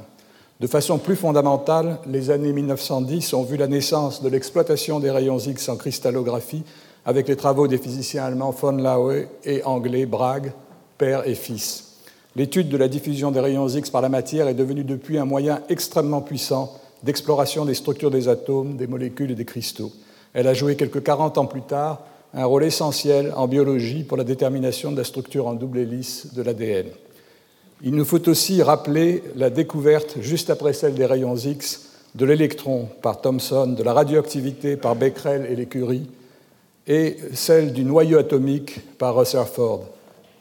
De 0.59 0.67
façon 0.67 0.97
plus 0.97 1.15
fondamentale, 1.15 1.99
les 2.07 2.31
années 2.31 2.53
1910 2.53 3.33
ont 3.33 3.43
vu 3.43 3.57
la 3.57 3.67
naissance 3.67 4.23
de 4.23 4.29
l'exploitation 4.29 4.99
des 4.99 5.11
rayons 5.11 5.37
X 5.37 5.69
en 5.69 5.75
cristallographie 5.75 6.63
avec 7.05 7.27
les 7.27 7.35
travaux 7.35 7.67
des 7.67 7.77
physiciens 7.77 8.23
allemands 8.23 8.51
von 8.51 8.71
Laue 8.71 9.27
et 9.43 9.63
anglais 9.63 10.05
Bragg, 10.05 10.53
père 10.97 11.27
et 11.27 11.35
fils. 11.35 11.84
L'étude 12.35 12.67
de 12.67 12.77
la 12.77 12.89
diffusion 12.89 13.31
des 13.31 13.39
rayons 13.39 13.69
X 13.69 13.89
par 13.89 14.01
la 14.01 14.09
matière 14.09 14.47
est 14.47 14.53
devenue 14.53 14.83
depuis 14.83 15.17
un 15.17 15.25
moyen 15.25 15.61
extrêmement 15.69 16.21
puissant 16.21 16.73
d'exploration 17.03 17.63
des 17.63 17.75
structures 17.75 18.11
des 18.11 18.27
atomes, 18.27 18.75
des 18.75 18.87
molécules 18.87 19.31
et 19.31 19.35
des 19.35 19.45
cristaux. 19.45 19.91
Elle 20.33 20.47
a 20.47 20.53
joué 20.53 20.75
quelques 20.75 21.03
40 21.03 21.37
ans 21.37 21.45
plus 21.45 21.61
tard 21.61 22.01
un 22.33 22.45
rôle 22.45 22.65
essentiel 22.65 23.31
en 23.37 23.47
biologie 23.47 24.03
pour 24.03 24.17
la 24.17 24.25
détermination 24.25 24.91
de 24.91 24.97
la 24.97 25.05
structure 25.05 25.47
en 25.47 25.53
double 25.53 25.77
hélice 25.77 26.33
de 26.33 26.41
l'ADN. 26.41 26.87
Il 27.81 27.95
nous 27.95 28.03
faut 28.03 28.27
aussi 28.27 28.61
rappeler 28.61 29.23
la 29.35 29.49
découverte, 29.49 30.17
juste 30.19 30.49
après 30.49 30.73
celle 30.73 30.95
des 30.95 31.05
rayons 31.05 31.37
X, 31.37 31.91
de 32.15 32.25
l'électron 32.25 32.89
par 33.01 33.21
Thomson, 33.21 33.67
de 33.67 33.83
la 33.83 33.93
radioactivité 33.93 34.75
par 34.75 34.95
Becquerel 34.95 35.47
et 35.49 35.55
les 35.55 35.67
Curie, 35.67 36.09
et 36.87 37.17
celle 37.33 37.71
du 37.71 37.85
noyau 37.85 38.17
atomique 38.17 38.97
par 38.97 39.15
Rutherford, 39.15 39.85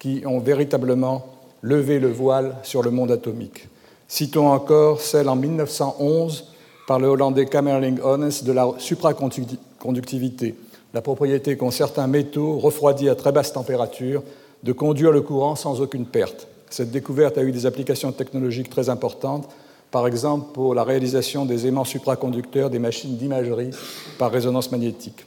qui 0.01 0.23
ont 0.27 0.41
véritablement 0.41 1.34
lever 1.65 1.99
le 1.99 2.13
voile 2.13 2.57
sur 2.63 2.83
le 2.83 2.91
monde 2.91 3.11
atomique. 3.11 3.69
Citons 4.07 4.49
encore 4.53 5.01
celle 5.01 5.31
en 5.31 5.35
1911 5.35 6.53
par 6.87 6.99
le 6.99 7.09
Hollandais 7.09 7.47
Kamerling 7.47 7.99
Onnes 8.03 8.31
de 8.43 8.53
la 8.53 8.69
supraconductivité, 8.77 10.57
la 10.93 11.01
propriété 11.01 11.57
qu'ont 11.57 11.71
certains 11.71 12.07
métaux 12.07 12.59
refroidis 12.59 13.09
à 13.09 13.15
très 13.15 13.33
basse 13.33 13.55
température 13.55 14.23
de 14.63 14.73
conduire 14.73 15.11
le 15.11 15.23
courant 15.23 15.57
sans 15.57 15.81
aucune 15.81 16.05
perte. 16.05 16.49
Cette 16.69 16.91
découverte 16.91 17.39
a 17.39 17.43
eu 17.43 17.51
des 17.51 17.65
applications 17.65 18.13
technologiques 18.13 18.69
très 18.69 18.91
importantes, 18.91 19.49
par 19.91 20.07
exemple 20.07 20.53
pour 20.53 20.75
la 20.75 20.85
réalisation 20.85 21.47
des 21.47 21.67
aimants 21.67 21.85
supraconducteurs 21.85 22.69
des 22.69 22.79
machines 22.79 23.17
d'imagerie 23.17 23.71
par 24.19 24.31
résonance 24.31 24.71
magnétique. 24.71 25.25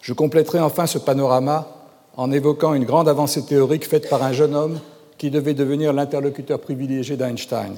Je 0.00 0.14
compléterai 0.14 0.60
enfin 0.60 0.86
ce 0.86 0.98
panorama 0.98 1.68
en 2.16 2.32
évoquant 2.32 2.72
une 2.72 2.84
grande 2.84 3.08
avancée 3.08 3.44
théorique 3.44 3.86
faite 3.86 4.08
par 4.08 4.22
un 4.22 4.32
jeune 4.32 4.54
homme 4.54 4.80
qui 5.20 5.30
devait 5.30 5.52
devenir 5.52 5.92
l'interlocuteur 5.92 6.58
privilégié 6.60 7.14
d'Einstein. 7.14 7.74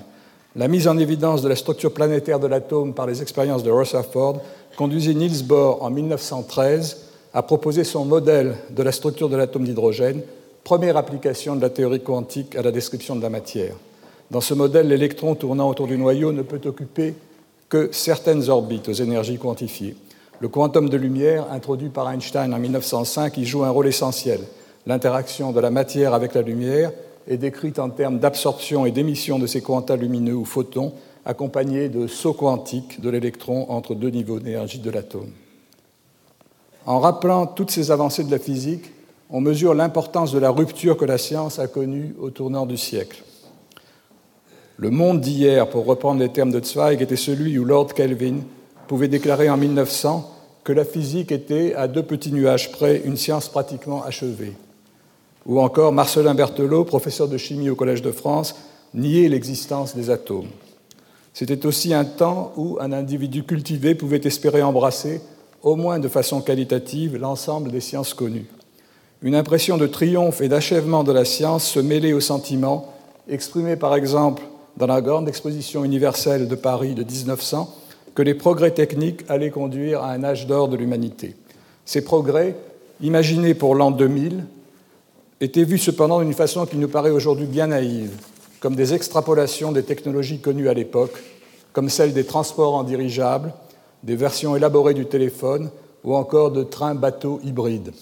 La 0.54 0.68
mise 0.68 0.86
en 0.86 0.96
évidence 0.96 1.42
de 1.42 1.48
la 1.48 1.56
structure 1.56 1.92
planétaire 1.92 2.38
de 2.38 2.46
l'atome 2.46 2.94
par 2.94 3.08
les 3.08 3.20
expériences 3.20 3.64
de 3.64 3.70
Rutherford 3.72 4.40
conduisit 4.76 5.16
Niels 5.16 5.42
Bohr 5.42 5.82
en 5.82 5.90
1913 5.90 6.98
à 7.34 7.42
proposer 7.42 7.82
son 7.82 8.04
modèle 8.04 8.54
de 8.70 8.82
la 8.84 8.92
structure 8.92 9.28
de 9.28 9.34
l'atome 9.34 9.64
d'hydrogène, 9.64 10.20
première 10.62 10.96
application 10.96 11.56
de 11.56 11.62
la 11.62 11.70
théorie 11.70 12.04
quantique 12.04 12.54
à 12.54 12.62
la 12.62 12.70
description 12.70 13.16
de 13.16 13.22
la 13.22 13.28
matière. 13.28 13.74
Dans 14.30 14.40
ce 14.40 14.54
modèle, 14.54 14.86
l'électron 14.86 15.34
tournant 15.34 15.68
autour 15.68 15.88
du 15.88 15.98
noyau 15.98 16.30
ne 16.30 16.42
peut 16.42 16.60
occuper 16.64 17.14
que 17.68 17.88
certaines 17.90 18.50
orbites 18.50 18.88
aux 18.88 18.92
énergies 18.92 19.38
quantifiées. 19.38 19.96
Le 20.38 20.46
quantum 20.46 20.88
de 20.88 20.96
lumière, 20.96 21.48
introduit 21.50 21.88
par 21.88 22.08
Einstein 22.08 22.54
en 22.54 22.60
1905, 22.60 23.36
y 23.36 23.44
joue 23.44 23.64
un 23.64 23.70
rôle 23.70 23.88
essentiel. 23.88 24.38
L'interaction 24.86 25.50
de 25.50 25.58
la 25.58 25.70
matière 25.70 26.14
avec 26.14 26.34
la 26.34 26.42
lumière 26.42 26.92
est 27.28 27.36
décrite 27.36 27.78
en 27.78 27.90
termes 27.90 28.18
d'absorption 28.18 28.86
et 28.86 28.90
d'émission 28.90 29.38
de 29.38 29.46
ces 29.46 29.60
quanta 29.60 29.96
lumineux 29.96 30.34
ou 30.34 30.44
photons, 30.44 30.92
accompagnés 31.24 31.88
de 31.88 32.06
sauts 32.06 32.32
quantiques 32.32 33.00
de 33.00 33.10
l'électron 33.10 33.70
entre 33.70 33.94
deux 33.94 34.10
niveaux 34.10 34.40
d'énergie 34.40 34.78
de 34.78 34.90
l'atome. 34.90 35.30
En 36.84 36.98
rappelant 36.98 37.46
toutes 37.46 37.70
ces 37.70 37.90
avancées 37.90 38.24
de 38.24 38.30
la 38.30 38.40
physique, 38.40 38.90
on 39.30 39.40
mesure 39.40 39.74
l'importance 39.74 40.32
de 40.32 40.38
la 40.38 40.50
rupture 40.50 40.96
que 40.96 41.04
la 41.04 41.18
science 41.18 41.58
a 41.58 41.68
connue 41.68 42.14
au 42.20 42.30
tournant 42.30 42.66
du 42.66 42.76
siècle. 42.76 43.22
Le 44.76 44.90
monde 44.90 45.20
d'hier, 45.20 45.68
pour 45.68 45.86
reprendre 45.86 46.20
les 46.20 46.28
termes 46.28 46.50
de 46.50 46.62
Zweig, 46.62 47.00
était 47.00 47.16
celui 47.16 47.58
où 47.58 47.64
Lord 47.64 47.94
Kelvin 47.94 48.40
pouvait 48.88 49.08
déclarer 49.08 49.48
en 49.48 49.56
1900 49.56 50.28
que 50.64 50.72
la 50.72 50.84
physique 50.84 51.32
était, 51.32 51.74
à 51.74 51.88
deux 51.88 52.02
petits 52.02 52.32
nuages 52.32 52.72
près, 52.72 53.00
une 53.04 53.16
science 53.16 53.48
pratiquement 53.48 54.02
achevée. 54.02 54.52
Ou 55.46 55.60
encore 55.60 55.92
Marcelin 55.92 56.34
Berthelot, 56.34 56.84
professeur 56.84 57.28
de 57.28 57.36
chimie 57.36 57.70
au 57.70 57.74
Collège 57.74 58.02
de 58.02 58.12
France, 58.12 58.54
niait 58.94 59.28
l'existence 59.28 59.96
des 59.96 60.10
atomes. 60.10 60.50
C'était 61.34 61.66
aussi 61.66 61.94
un 61.94 62.04
temps 62.04 62.52
où 62.56 62.78
un 62.80 62.92
individu 62.92 63.42
cultivé 63.42 63.94
pouvait 63.94 64.20
espérer 64.24 64.62
embrasser, 64.62 65.20
au 65.62 65.76
moins 65.76 65.98
de 65.98 66.08
façon 66.08 66.40
qualitative, 66.40 67.16
l'ensemble 67.16 67.70
des 67.70 67.80
sciences 67.80 68.14
connues. 68.14 68.46
Une 69.22 69.34
impression 69.34 69.78
de 69.78 69.86
triomphe 69.86 70.40
et 70.40 70.48
d'achèvement 70.48 71.04
de 71.04 71.12
la 71.12 71.24
science 71.24 71.64
se 71.64 71.80
mêlait 71.80 72.12
aux 72.12 72.20
sentiments 72.20 72.92
exprimés 73.28 73.76
par 73.76 73.94
exemple 73.94 74.42
dans 74.76 74.86
la 74.86 75.00
grande 75.00 75.28
exposition 75.28 75.84
universelle 75.84 76.48
de 76.48 76.54
Paris 76.54 76.94
de 76.94 77.04
1900 77.04 77.72
que 78.14 78.22
les 78.22 78.34
progrès 78.34 78.72
techniques 78.72 79.22
allaient 79.28 79.50
conduire 79.50 80.02
à 80.02 80.10
un 80.10 80.24
âge 80.24 80.46
d'or 80.46 80.68
de 80.68 80.76
l'humanité. 80.76 81.36
Ces 81.84 82.02
progrès, 82.02 82.56
imaginés 83.00 83.54
pour 83.54 83.74
l'an 83.74 83.90
2000, 83.90 84.44
étaient 85.42 85.64
vus 85.64 85.78
cependant 85.78 86.20
d'une 86.20 86.32
façon 86.32 86.66
qui 86.66 86.76
nous 86.76 86.88
paraît 86.88 87.10
aujourd'hui 87.10 87.46
bien 87.46 87.66
naïve, 87.66 88.12
comme 88.60 88.76
des 88.76 88.94
extrapolations 88.94 89.72
des 89.72 89.82
technologies 89.82 90.38
connues 90.38 90.68
à 90.68 90.74
l'époque, 90.74 91.20
comme 91.72 91.88
celle 91.88 92.12
des 92.12 92.24
transports 92.24 92.74
en 92.74 92.84
dirigeable, 92.84 93.52
des 94.04 94.14
versions 94.14 94.54
élaborées 94.54 94.94
du 94.94 95.06
téléphone 95.06 95.70
ou 96.04 96.14
encore 96.14 96.52
de 96.52 96.62
trains-bateaux 96.62 97.40
hybrides. 97.42 97.92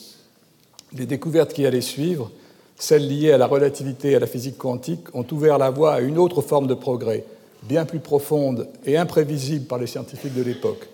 Les 0.94 1.06
découvertes 1.06 1.54
qui 1.54 1.64
allaient 1.64 1.80
suivre 1.80 2.30
celles 2.76 3.08
liées 3.08 3.32
à 3.32 3.38
la 3.38 3.46
relativité 3.46 4.10
et 4.10 4.16
à 4.16 4.20
la 4.20 4.26
physique 4.26 4.58
quantique, 4.58 5.14
ont 5.14 5.26
ouvert 5.32 5.58
la 5.58 5.70
voie 5.70 5.94
à 5.94 6.00
une 6.00 6.18
autre 6.18 6.40
forme 6.40 6.66
de 6.66 6.74
progrès, 6.74 7.24
bien 7.62 7.84
plus 7.84 8.00
profonde 8.00 8.68
et 8.86 8.96
imprévisible 8.96 9.66
par 9.66 9.78
les 9.78 9.86
scientifiques 9.86 10.34
de 10.34 10.42
l'époque. 10.42 10.88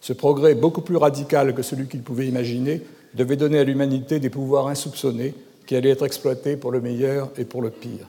Ce 0.00 0.12
progrès, 0.14 0.54
beaucoup 0.54 0.80
plus 0.80 0.96
radical 0.96 1.54
que 1.54 1.62
celui 1.62 1.88
qu'ils 1.88 2.02
pouvaient 2.02 2.26
imaginer, 2.26 2.82
devait 3.14 3.36
donner 3.36 3.58
à 3.58 3.64
l'humanité 3.64 4.18
des 4.18 4.30
pouvoirs 4.30 4.68
insoupçonnés 4.68 5.34
qui 5.66 5.76
allaient 5.76 5.90
être 5.90 6.06
exploités 6.06 6.56
pour 6.56 6.70
le 6.70 6.80
meilleur 6.80 7.30
et 7.36 7.44
pour 7.44 7.62
le 7.62 7.70
pire. 7.70 8.08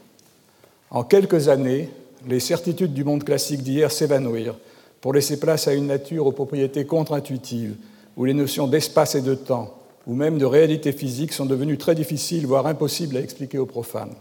En 0.89 1.03
quelques 1.03 1.49
années, 1.49 1.89
les 2.27 2.39
certitudes 2.39 2.93
du 2.93 3.03
monde 3.03 3.23
classique 3.23 3.63
d'hier 3.63 3.91
s'évanouirent 3.91 4.57
pour 5.01 5.13
laisser 5.13 5.39
place 5.39 5.67
à 5.67 5.73
une 5.73 5.87
nature 5.87 6.27
aux 6.27 6.31
propriétés 6.31 6.85
contre-intuitives, 6.85 7.75
où 8.15 8.25
les 8.25 8.33
notions 8.33 8.67
d'espace 8.67 9.15
et 9.15 9.21
de 9.21 9.35
temps, 9.35 9.73
ou 10.07 10.15
même 10.15 10.37
de 10.37 10.45
réalité 10.45 10.91
physique 10.91 11.33
sont 11.33 11.45
devenues 11.45 11.77
très 11.77 11.95
difficiles, 11.95 12.47
voire 12.47 12.67
impossibles 12.67 13.17
à 13.17 13.21
expliquer 13.21 13.57
aux 13.57 13.65
profanes. 13.65 14.15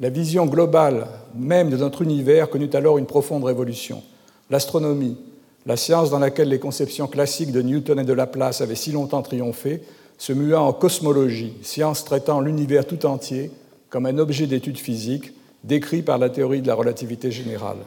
La 0.00 0.10
vision 0.10 0.46
globale 0.46 1.06
même 1.34 1.70
de 1.70 1.76
notre 1.76 2.02
univers 2.02 2.50
connut 2.50 2.70
alors 2.72 2.98
une 2.98 3.06
profonde 3.06 3.44
révolution. 3.44 4.02
L'astronomie, 4.50 5.16
la 5.66 5.76
science 5.76 6.10
dans 6.10 6.18
laquelle 6.18 6.48
les 6.48 6.58
conceptions 6.58 7.06
classiques 7.06 7.52
de 7.52 7.62
Newton 7.62 7.98
et 7.98 8.04
de 8.04 8.12
Laplace 8.12 8.60
avaient 8.60 8.74
si 8.74 8.92
longtemps 8.92 9.22
triomphé, 9.22 9.82
se 10.18 10.32
mua 10.32 10.60
en 10.60 10.72
cosmologie, 10.72 11.54
science 11.62 12.04
traitant 12.04 12.40
l'univers 12.40 12.86
tout 12.86 13.06
entier 13.06 13.50
comme 13.90 14.06
un 14.06 14.18
objet 14.18 14.46
d'étude 14.46 14.78
physique 14.78 15.32
décrit 15.62 16.02
par 16.02 16.18
la 16.18 16.30
théorie 16.30 16.62
de 16.62 16.66
la 16.66 16.74
relativité 16.74 17.30
générale. 17.30 17.78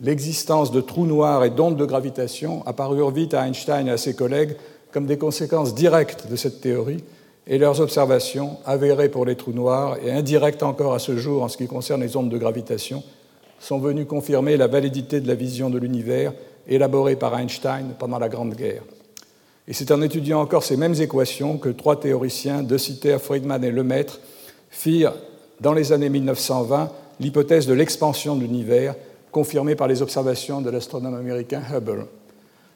L'existence 0.00 0.72
de 0.72 0.80
trous 0.80 1.06
noirs 1.06 1.44
et 1.44 1.50
d'ondes 1.50 1.76
de 1.76 1.84
gravitation 1.84 2.66
apparurent 2.66 3.10
vite 3.10 3.34
à 3.34 3.46
Einstein 3.46 3.86
et 3.86 3.92
à 3.92 3.96
ses 3.96 4.14
collègues 4.14 4.56
comme 4.92 5.06
des 5.06 5.18
conséquences 5.18 5.74
directes 5.74 6.26
de 6.28 6.36
cette 6.36 6.60
théorie, 6.60 7.02
et 7.46 7.58
leurs 7.58 7.80
observations, 7.80 8.58
avérées 8.66 9.08
pour 9.08 9.24
les 9.24 9.36
trous 9.36 9.52
noirs 9.52 9.96
et 10.04 10.12
indirectes 10.12 10.62
encore 10.62 10.94
à 10.94 10.98
ce 10.98 11.16
jour 11.16 11.42
en 11.42 11.48
ce 11.48 11.56
qui 11.56 11.66
concerne 11.66 12.02
les 12.02 12.16
ondes 12.16 12.28
de 12.28 12.38
gravitation, 12.38 13.02
sont 13.58 13.78
venues 13.78 14.06
confirmer 14.06 14.56
la 14.56 14.66
validité 14.66 15.20
de 15.20 15.28
la 15.28 15.34
vision 15.34 15.70
de 15.70 15.78
l'univers 15.78 16.32
élaborée 16.68 17.16
par 17.16 17.36
Einstein 17.38 17.94
pendant 17.98 18.18
la 18.18 18.28
Grande 18.28 18.54
Guerre. 18.54 18.82
Et 19.68 19.72
c'est 19.72 19.90
en 19.92 20.02
étudiant 20.02 20.40
encore 20.40 20.64
ces 20.64 20.76
mêmes 20.76 21.00
équations 21.00 21.58
que 21.58 21.68
trois 21.68 22.00
théoriciens, 22.00 22.62
De 22.62 22.76
Sitter, 22.76 23.18
Friedman 23.18 23.62
et 23.64 23.70
Lemaître, 23.70 24.20
firent, 24.70 25.14
dans 25.60 25.72
les 25.72 25.92
années 25.92 26.08
1920, 26.08 26.90
l'hypothèse 27.20 27.66
de 27.66 27.74
l'expansion 27.74 28.34
de 28.34 28.42
l'univers, 28.42 28.96
confirmée 29.30 29.76
par 29.76 29.86
les 29.86 30.02
observations 30.02 30.60
de 30.60 30.70
l'astronome 30.70 31.14
américain 31.14 31.62
Hubble 31.72 32.06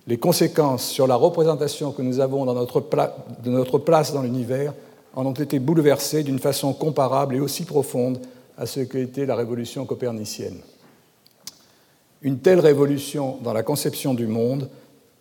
les 0.07 0.19
conséquences 0.19 0.87
sur 0.87 1.07
la 1.07 1.17
représentation 1.17 1.91
que 1.91 2.03
nous 2.03 2.21
avons 2.21 2.47
de 2.47 3.51
notre 3.51 3.79
place 3.79 4.13
dans 4.13 4.23
l'univers 4.23 4.73
en 5.15 5.27
ont 5.27 5.33
été 5.33 5.59
bouleversées 5.59 6.23
d'une 6.23 6.39
façon 6.39 6.73
comparable 6.73 7.35
et 7.35 7.41
aussi 7.41 7.65
profonde 7.65 8.21
à 8.57 8.67
ce 8.67 8.81
qu'était 8.81 9.27
la 9.27 9.35
révolution 9.35 9.85
copernicienne. 9.85 10.59
Une 12.23 12.39
telle 12.39 12.61
révolution 12.61 13.39
dans 13.43 13.53
la 13.53 13.63
conception 13.63 14.15
du 14.15 14.27
monde 14.27 14.69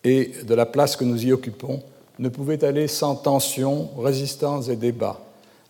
et 0.06 0.30
de 0.46 0.54
la 0.54 0.66
place 0.66 0.94
que 0.94 1.04
nous 1.04 1.26
y 1.26 1.32
occupons 1.32 1.82
ne 2.20 2.28
pouvait 2.28 2.62
aller 2.64 2.86
sans 2.86 3.16
tensions, 3.16 3.90
résistances 3.98 4.68
et 4.68 4.76
débats. 4.76 5.18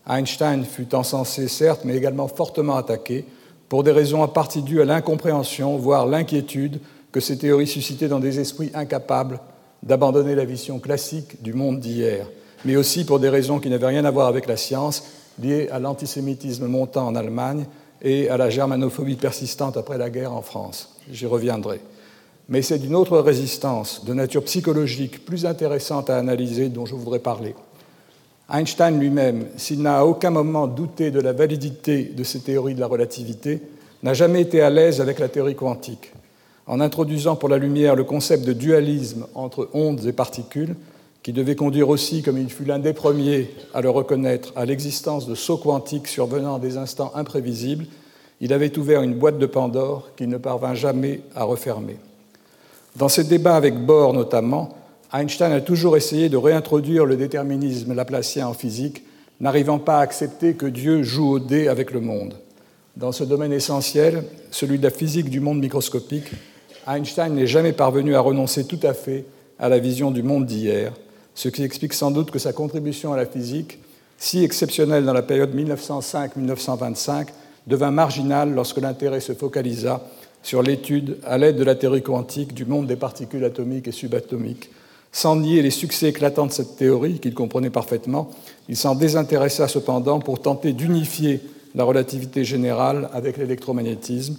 Einstein 0.07 0.63
fut 0.63 0.93
encensé, 0.93 1.47
certes, 1.47 1.81
mais 1.83 1.97
également 1.97 2.27
fortement 2.27 2.75
attaqué, 2.75 3.25
pour 3.67 3.83
des 3.83 3.91
raisons 3.91 4.21
en 4.21 4.27
partie 4.27 4.61
dues 4.61 4.79
à 4.79 4.85
l'incompréhension, 4.85 5.75
voire 5.77 6.05
l'inquiétude 6.05 6.79
que 7.11 7.19
ces 7.19 7.39
théories 7.39 7.65
suscitaient 7.65 8.07
dans 8.07 8.19
des 8.19 8.39
esprits 8.39 8.69
incapables 8.75 9.39
d'abandonner 9.81 10.35
la 10.35 10.45
vision 10.45 10.77
classique 10.77 11.41
du 11.41 11.53
monde 11.53 11.79
d'hier, 11.79 12.27
mais 12.63 12.75
aussi 12.75 13.05
pour 13.05 13.19
des 13.19 13.29
raisons 13.29 13.59
qui 13.59 13.71
n'avaient 13.71 13.87
rien 13.87 14.05
à 14.05 14.11
voir 14.11 14.27
avec 14.27 14.45
la 14.45 14.55
science, 14.55 15.03
liées 15.41 15.67
à 15.71 15.79
l'antisémitisme 15.79 16.67
montant 16.67 17.07
en 17.07 17.15
Allemagne 17.15 17.65
et 18.03 18.29
à 18.29 18.37
la 18.37 18.51
germanophobie 18.51 19.15
persistante 19.15 19.77
après 19.77 19.97
la 19.97 20.11
guerre 20.11 20.33
en 20.33 20.43
France. 20.43 20.95
J'y 21.11 21.25
reviendrai. 21.25 21.81
Mais 22.49 22.61
c'est 22.61 22.79
d'une 22.79 22.95
autre 22.95 23.19
résistance, 23.19 24.05
de 24.05 24.13
nature 24.13 24.43
psychologique, 24.43 25.25
plus 25.25 25.45
intéressante 25.45 26.09
à 26.09 26.17
analyser, 26.17 26.69
dont 26.69 26.85
je 26.85 26.95
voudrais 26.95 27.19
parler. 27.19 27.55
Einstein 28.49 28.99
lui-même, 28.99 29.47
s'il 29.57 29.81
n'a 29.81 29.99
à 29.99 30.05
aucun 30.05 30.29
moment 30.29 30.67
douté 30.67 31.11
de 31.11 31.19
la 31.19 31.33
validité 31.33 32.03
de 32.03 32.23
ces 32.23 32.39
théories 32.39 32.75
de 32.75 32.79
la 32.79 32.87
relativité, 32.87 33.61
n'a 34.03 34.13
jamais 34.13 34.41
été 34.41 34.61
à 34.61 34.69
l'aise 34.69 35.01
avec 35.01 35.19
la 35.19 35.27
théorie 35.27 35.55
quantique 35.55 36.13
en 36.67 36.81
introduisant 36.81 37.35
pour 37.35 37.49
la 37.49 37.57
lumière 37.57 37.95
le 37.95 38.03
concept 38.03 38.43
de 38.45 38.53
dualisme 38.53 39.25
entre 39.33 39.69
ondes 39.73 40.05
et 40.05 40.13
particules, 40.13 40.75
qui 41.23 41.33
devait 41.33 41.55
conduire 41.55 41.89
aussi, 41.89 42.21
comme 42.21 42.37
il 42.37 42.49
fut 42.49 42.65
l'un 42.65 42.79
des 42.79 42.93
premiers 42.93 43.49
à 43.73 43.81
le 43.81 43.89
reconnaître, 43.89 44.53
à 44.55 44.65
l'existence 44.65 45.27
de 45.27 45.35
sauts 45.35 45.57
quantiques 45.57 46.07
survenant 46.07 46.55
à 46.55 46.59
des 46.59 46.77
instants 46.77 47.11
imprévisibles, 47.15 47.85
il 48.39 48.53
avait 48.53 48.77
ouvert 48.77 49.01
une 49.01 49.15
boîte 49.15 49.39
de 49.39 49.45
Pandore 49.45 50.09
qu'il 50.15 50.29
ne 50.29 50.37
parvint 50.37 50.75
jamais 50.75 51.21
à 51.35 51.43
refermer. 51.43 51.97
Dans 52.97 53.09
ses 53.09 53.25
débats 53.25 53.55
avec 53.55 53.77
Bohr 53.77 54.13
notamment, 54.13 54.69
Einstein 55.13 55.51
a 55.51 55.61
toujours 55.61 55.97
essayé 55.97 56.29
de 56.29 56.37
réintroduire 56.37 57.05
le 57.05 57.15
déterminisme 57.15 57.93
laplacien 57.93 58.47
en 58.47 58.55
physique, 58.55 59.03
n'arrivant 59.39 59.77
pas 59.77 59.99
à 59.99 60.01
accepter 60.01 60.55
que 60.55 60.65
Dieu 60.65 61.03
joue 61.03 61.29
au 61.29 61.39
dé 61.39 61.67
avec 61.67 61.91
le 61.91 61.99
monde. 61.99 62.33
Dans 62.95 63.11
ce 63.11 63.23
domaine 63.23 63.53
essentiel, 63.53 64.23
celui 64.49 64.79
de 64.79 64.83
la 64.83 64.89
physique 64.89 65.29
du 65.29 65.39
monde 65.39 65.59
microscopique, 65.59 66.31
Einstein 66.87 67.35
n'est 67.35 67.45
jamais 67.45 67.71
parvenu 67.71 68.15
à 68.15 68.19
renoncer 68.19 68.65
tout 68.65 68.79
à 68.81 68.95
fait 68.95 69.25
à 69.59 69.69
la 69.69 69.77
vision 69.77 70.09
du 70.09 70.23
monde 70.23 70.47
d'hier, 70.47 70.91
ce 71.35 71.49
qui 71.49 71.61
explique 71.61 71.93
sans 71.93 72.09
doute 72.09 72.31
que 72.31 72.39
sa 72.39 72.51
contribution 72.51 73.13
à 73.13 73.17
la 73.17 73.27
physique, 73.27 73.77
si 74.17 74.43
exceptionnelle 74.43 75.05
dans 75.05 75.13
la 75.13 75.21
période 75.21 75.55
1905-1925, 75.55 77.27
devint 77.67 77.91
marginale 77.91 78.55
lorsque 78.55 78.81
l'intérêt 78.81 79.19
se 79.19 79.33
focalisa 79.33 80.01
sur 80.47 80.63
l'étude, 80.63 81.17
à 81.25 81.37
l'aide 81.37 81.57
de 81.57 81.63
la 81.65 81.75
théorie 81.75 82.01
quantique, 82.01 82.53
du 82.53 82.63
monde 82.63 82.87
des 82.87 82.95
particules 82.95 83.43
atomiques 83.43 83.89
et 83.89 83.91
subatomiques. 83.91 84.69
Sans 85.11 85.35
nier 85.35 85.61
les 85.61 85.71
succès 85.71 86.07
éclatants 86.07 86.45
de 86.45 86.53
cette 86.53 86.77
théorie, 86.77 87.19
qu'il 87.19 87.33
comprenait 87.33 87.69
parfaitement, 87.69 88.31
il 88.69 88.77
s'en 88.77 88.95
désintéressa 88.95 89.67
cependant 89.67 90.21
pour 90.21 90.41
tenter 90.41 90.71
d'unifier 90.71 91.41
la 91.75 91.83
relativité 91.83 92.45
générale 92.45 93.09
avec 93.11 93.35
l'électromagnétisme, 93.35 94.37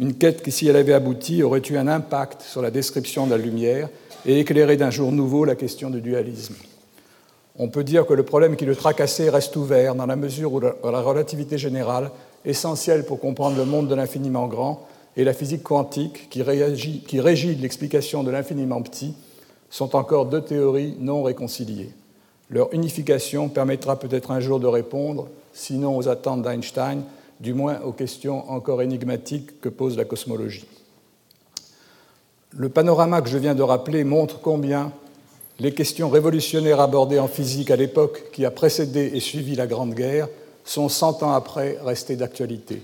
une 0.00 0.14
quête 0.14 0.42
qui, 0.42 0.50
si 0.50 0.66
elle 0.66 0.74
avait 0.74 0.92
abouti, 0.92 1.44
aurait 1.44 1.62
eu 1.70 1.76
un 1.76 1.86
impact 1.86 2.42
sur 2.42 2.60
la 2.60 2.72
description 2.72 3.26
de 3.26 3.30
la 3.30 3.38
lumière 3.38 3.88
et 4.26 4.40
éclairé 4.40 4.76
d'un 4.76 4.90
jour 4.90 5.12
nouveau 5.12 5.44
la 5.44 5.54
question 5.54 5.88
du 5.88 6.00
dualisme. 6.00 6.56
On 7.60 7.68
peut 7.68 7.84
dire 7.84 8.06
que 8.06 8.14
le 8.14 8.24
problème 8.24 8.56
qui 8.56 8.64
le 8.64 8.74
tracassait 8.74 9.30
reste 9.30 9.54
ouvert 9.54 9.94
dans 9.94 10.06
la 10.06 10.16
mesure 10.16 10.52
où 10.52 10.58
la 10.58 11.00
relativité 11.00 11.58
générale, 11.58 12.10
essentielle 12.44 13.04
pour 13.04 13.20
comprendre 13.20 13.56
le 13.56 13.64
monde 13.64 13.86
de 13.86 13.94
l'infiniment 13.94 14.48
grand, 14.48 14.88
et 15.16 15.24
la 15.24 15.32
physique 15.32 15.62
quantique, 15.62 16.28
qui, 16.30 16.42
régit 16.42 17.54
l'explication 17.54 18.24
de 18.24 18.30
l'infiniment 18.30 18.82
petit, 18.82 19.14
sont 19.70 19.96
encore 19.96 20.26
deux 20.26 20.42
théories 20.42 20.96
non 20.98 21.22
réconciliées. 21.22 21.90
Leur 22.50 22.72
unification 22.72 23.48
permettra 23.48 23.98
peut-être 23.98 24.30
un 24.30 24.40
jour 24.40 24.60
de 24.60 24.66
répondre, 24.66 25.28
sinon 25.52 25.96
aux 25.96 26.08
attentes 26.08 26.42
d'Einstein, 26.42 27.02
du 27.40 27.54
moins 27.54 27.80
aux 27.80 27.92
questions 27.92 28.50
encore 28.50 28.82
énigmatiques 28.82 29.60
que 29.60 29.68
pose 29.68 29.96
la 29.96 30.04
cosmologie. 30.04 30.66
Le 32.50 32.68
panorama 32.68 33.20
que 33.20 33.28
je 33.28 33.38
viens 33.38 33.54
de 33.54 33.62
rappeler 33.62 34.04
montre 34.04 34.40
combien 34.40 34.92
les 35.58 35.72
questions 35.72 36.08
révolutionnaires 36.08 36.80
abordées 36.80 37.18
en 37.18 37.28
physique 37.28 37.70
à 37.70 37.76
l'époque 37.76 38.30
qui 38.32 38.44
a 38.44 38.50
précédé 38.50 39.12
et 39.14 39.20
suivi 39.20 39.54
la 39.54 39.66
Grande 39.66 39.94
Guerre 39.94 40.28
sont 40.64 40.88
cent 40.88 41.22
ans 41.22 41.32
après 41.32 41.78
restées 41.84 42.16
d'actualité. 42.16 42.82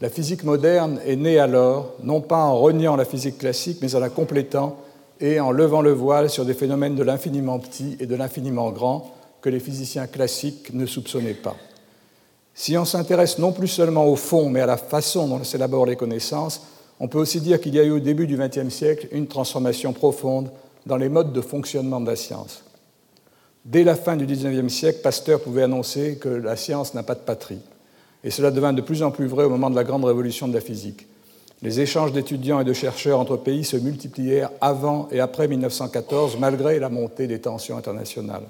La 0.00 0.10
physique 0.10 0.44
moderne 0.44 1.00
est 1.04 1.16
née 1.16 1.40
alors, 1.40 1.94
non 2.04 2.20
pas 2.20 2.44
en 2.44 2.56
reniant 2.56 2.94
la 2.94 3.04
physique 3.04 3.38
classique, 3.38 3.78
mais 3.82 3.96
en 3.96 4.00
la 4.00 4.10
complétant 4.10 4.76
et 5.20 5.40
en 5.40 5.50
levant 5.50 5.80
le 5.80 5.90
voile 5.90 6.30
sur 6.30 6.44
des 6.44 6.54
phénomènes 6.54 6.94
de 6.94 7.02
l'infiniment 7.02 7.58
petit 7.58 7.96
et 7.98 8.06
de 8.06 8.14
l'infiniment 8.14 8.70
grand 8.70 9.12
que 9.40 9.48
les 9.48 9.58
physiciens 9.58 10.06
classiques 10.06 10.72
ne 10.72 10.86
soupçonnaient 10.86 11.34
pas. 11.34 11.56
Si 12.54 12.76
on 12.78 12.84
s'intéresse 12.84 13.38
non 13.38 13.52
plus 13.52 13.66
seulement 13.66 14.06
au 14.06 14.14
fond, 14.14 14.50
mais 14.50 14.60
à 14.60 14.66
la 14.66 14.76
façon 14.76 15.26
dont 15.26 15.42
s'élaborent 15.42 15.86
les 15.86 15.96
connaissances, 15.96 16.62
on 17.00 17.08
peut 17.08 17.18
aussi 17.18 17.40
dire 17.40 17.60
qu'il 17.60 17.74
y 17.74 17.80
a 17.80 17.84
eu 17.84 17.90
au 17.90 18.00
début 18.00 18.28
du 18.28 18.36
XXe 18.36 18.72
siècle 18.72 19.08
une 19.10 19.26
transformation 19.26 19.92
profonde 19.92 20.50
dans 20.86 20.96
les 20.96 21.08
modes 21.08 21.32
de 21.32 21.40
fonctionnement 21.40 22.00
de 22.00 22.06
la 22.06 22.16
science. 22.16 22.62
Dès 23.64 23.82
la 23.82 23.96
fin 23.96 24.16
du 24.16 24.26
XIXe 24.26 24.72
siècle, 24.72 25.00
Pasteur 25.02 25.40
pouvait 25.40 25.64
annoncer 25.64 26.18
que 26.20 26.28
la 26.28 26.56
science 26.56 26.94
n'a 26.94 27.02
pas 27.02 27.14
de 27.14 27.20
patrie. 27.20 27.60
Et 28.24 28.30
cela 28.30 28.50
devint 28.50 28.72
de 28.72 28.80
plus 28.80 29.02
en 29.02 29.10
plus 29.10 29.26
vrai 29.26 29.44
au 29.44 29.50
moment 29.50 29.70
de 29.70 29.76
la 29.76 29.84
grande 29.84 30.04
révolution 30.04 30.48
de 30.48 30.54
la 30.54 30.60
physique. 30.60 31.06
Les 31.60 31.80
échanges 31.80 32.12
d'étudiants 32.12 32.60
et 32.60 32.64
de 32.64 32.72
chercheurs 32.72 33.18
entre 33.18 33.36
pays 33.36 33.64
se 33.64 33.76
multiplièrent 33.76 34.50
avant 34.60 35.08
et 35.10 35.18
après 35.18 35.48
1914, 35.48 36.36
malgré 36.38 36.78
la 36.78 36.88
montée 36.88 37.26
des 37.26 37.40
tensions 37.40 37.76
internationales. 37.76 38.46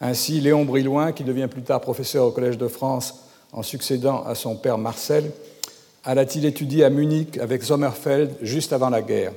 Ainsi, 0.00 0.40
Léon 0.40 0.64
Brillouin, 0.64 1.12
qui 1.12 1.24
devient 1.24 1.48
plus 1.50 1.62
tard 1.62 1.80
professeur 1.80 2.26
au 2.26 2.30
Collège 2.30 2.58
de 2.58 2.68
France 2.68 3.24
en 3.52 3.62
succédant 3.62 4.24
à 4.24 4.34
son 4.34 4.56
père 4.56 4.78
Marcel, 4.78 5.30
alla-t-il 6.04 6.44
étudier 6.44 6.84
à 6.84 6.90
Munich 6.90 7.38
avec 7.38 7.62
Sommerfeld 7.62 8.30
juste 8.42 8.72
avant 8.72 8.90
la 8.90 9.02
guerre? 9.02 9.32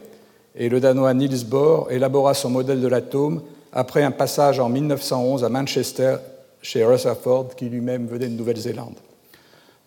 Et 0.56 0.70
le 0.70 0.80
Danois 0.80 1.14
Niels 1.14 1.46
Bohr 1.46 1.92
élabora 1.92 2.34
son 2.34 2.50
modèle 2.50 2.82
de 2.82 2.88
l'atome 2.88 3.42
après 3.74 4.04
un 4.04 4.12
passage 4.12 4.60
en 4.60 4.70
1911 4.70 5.44
à 5.44 5.50
Manchester 5.50 6.18
chez 6.66 6.84
Rutherford, 6.84 7.50
qui 7.56 7.66
lui-même 7.66 8.08
venait 8.08 8.28
de 8.28 8.34
Nouvelle-Zélande. 8.34 8.96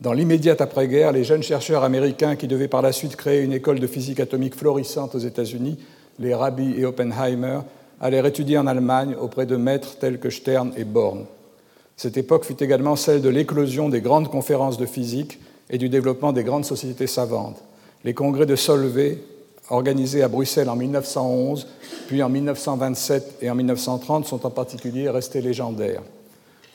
Dans 0.00 0.12
l'immédiate 0.12 0.60
après-guerre, 0.60 1.10
les 1.10 1.24
jeunes 1.24 1.42
chercheurs 1.42 1.82
américains 1.82 2.36
qui 2.36 2.46
devaient 2.46 2.68
par 2.68 2.82
la 2.82 2.92
suite 2.92 3.16
créer 3.16 3.42
une 3.42 3.52
école 3.52 3.80
de 3.80 3.86
physique 3.88 4.20
atomique 4.20 4.54
florissante 4.54 5.16
aux 5.16 5.18
États-Unis, 5.18 5.76
les 6.20 6.34
Rabi 6.34 6.74
et 6.78 6.84
Oppenheimer, 6.84 7.60
allèrent 8.00 8.26
étudier 8.26 8.58
en 8.58 8.68
Allemagne 8.68 9.16
auprès 9.20 9.44
de 9.44 9.56
maîtres 9.56 9.98
tels 9.98 10.20
que 10.20 10.30
Stern 10.30 10.72
et 10.76 10.84
Born. 10.84 11.24
Cette 11.96 12.16
époque 12.16 12.44
fut 12.44 12.62
également 12.62 12.94
celle 12.94 13.22
de 13.22 13.28
l'éclosion 13.28 13.88
des 13.88 14.00
grandes 14.00 14.30
conférences 14.30 14.78
de 14.78 14.86
physique 14.86 15.40
et 15.70 15.78
du 15.78 15.88
développement 15.88 16.32
des 16.32 16.44
grandes 16.44 16.64
sociétés 16.64 17.08
savantes. 17.08 17.60
Les 18.04 18.14
congrès 18.14 18.46
de 18.46 18.54
Solvay, 18.54 19.18
organisés 19.68 20.22
à 20.22 20.28
Bruxelles 20.28 20.70
en 20.70 20.76
1911, 20.76 21.66
puis 22.06 22.22
en 22.22 22.28
1927 22.28 23.38
et 23.42 23.50
en 23.50 23.56
1930, 23.56 24.26
sont 24.26 24.46
en 24.46 24.50
particulier 24.50 25.10
restés 25.10 25.40
légendaires. 25.40 26.02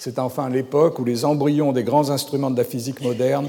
C'est 0.03 0.19
enfin 0.19 0.49
l'époque 0.49 0.99
où 0.99 1.05
les 1.05 1.23
embryons 1.23 1.71
des 1.71 1.85
grands 1.85 2.09
instruments 2.09 2.51
de 2.51 2.57
la 2.57 2.65
physique 2.65 2.99
moderne 2.99 3.47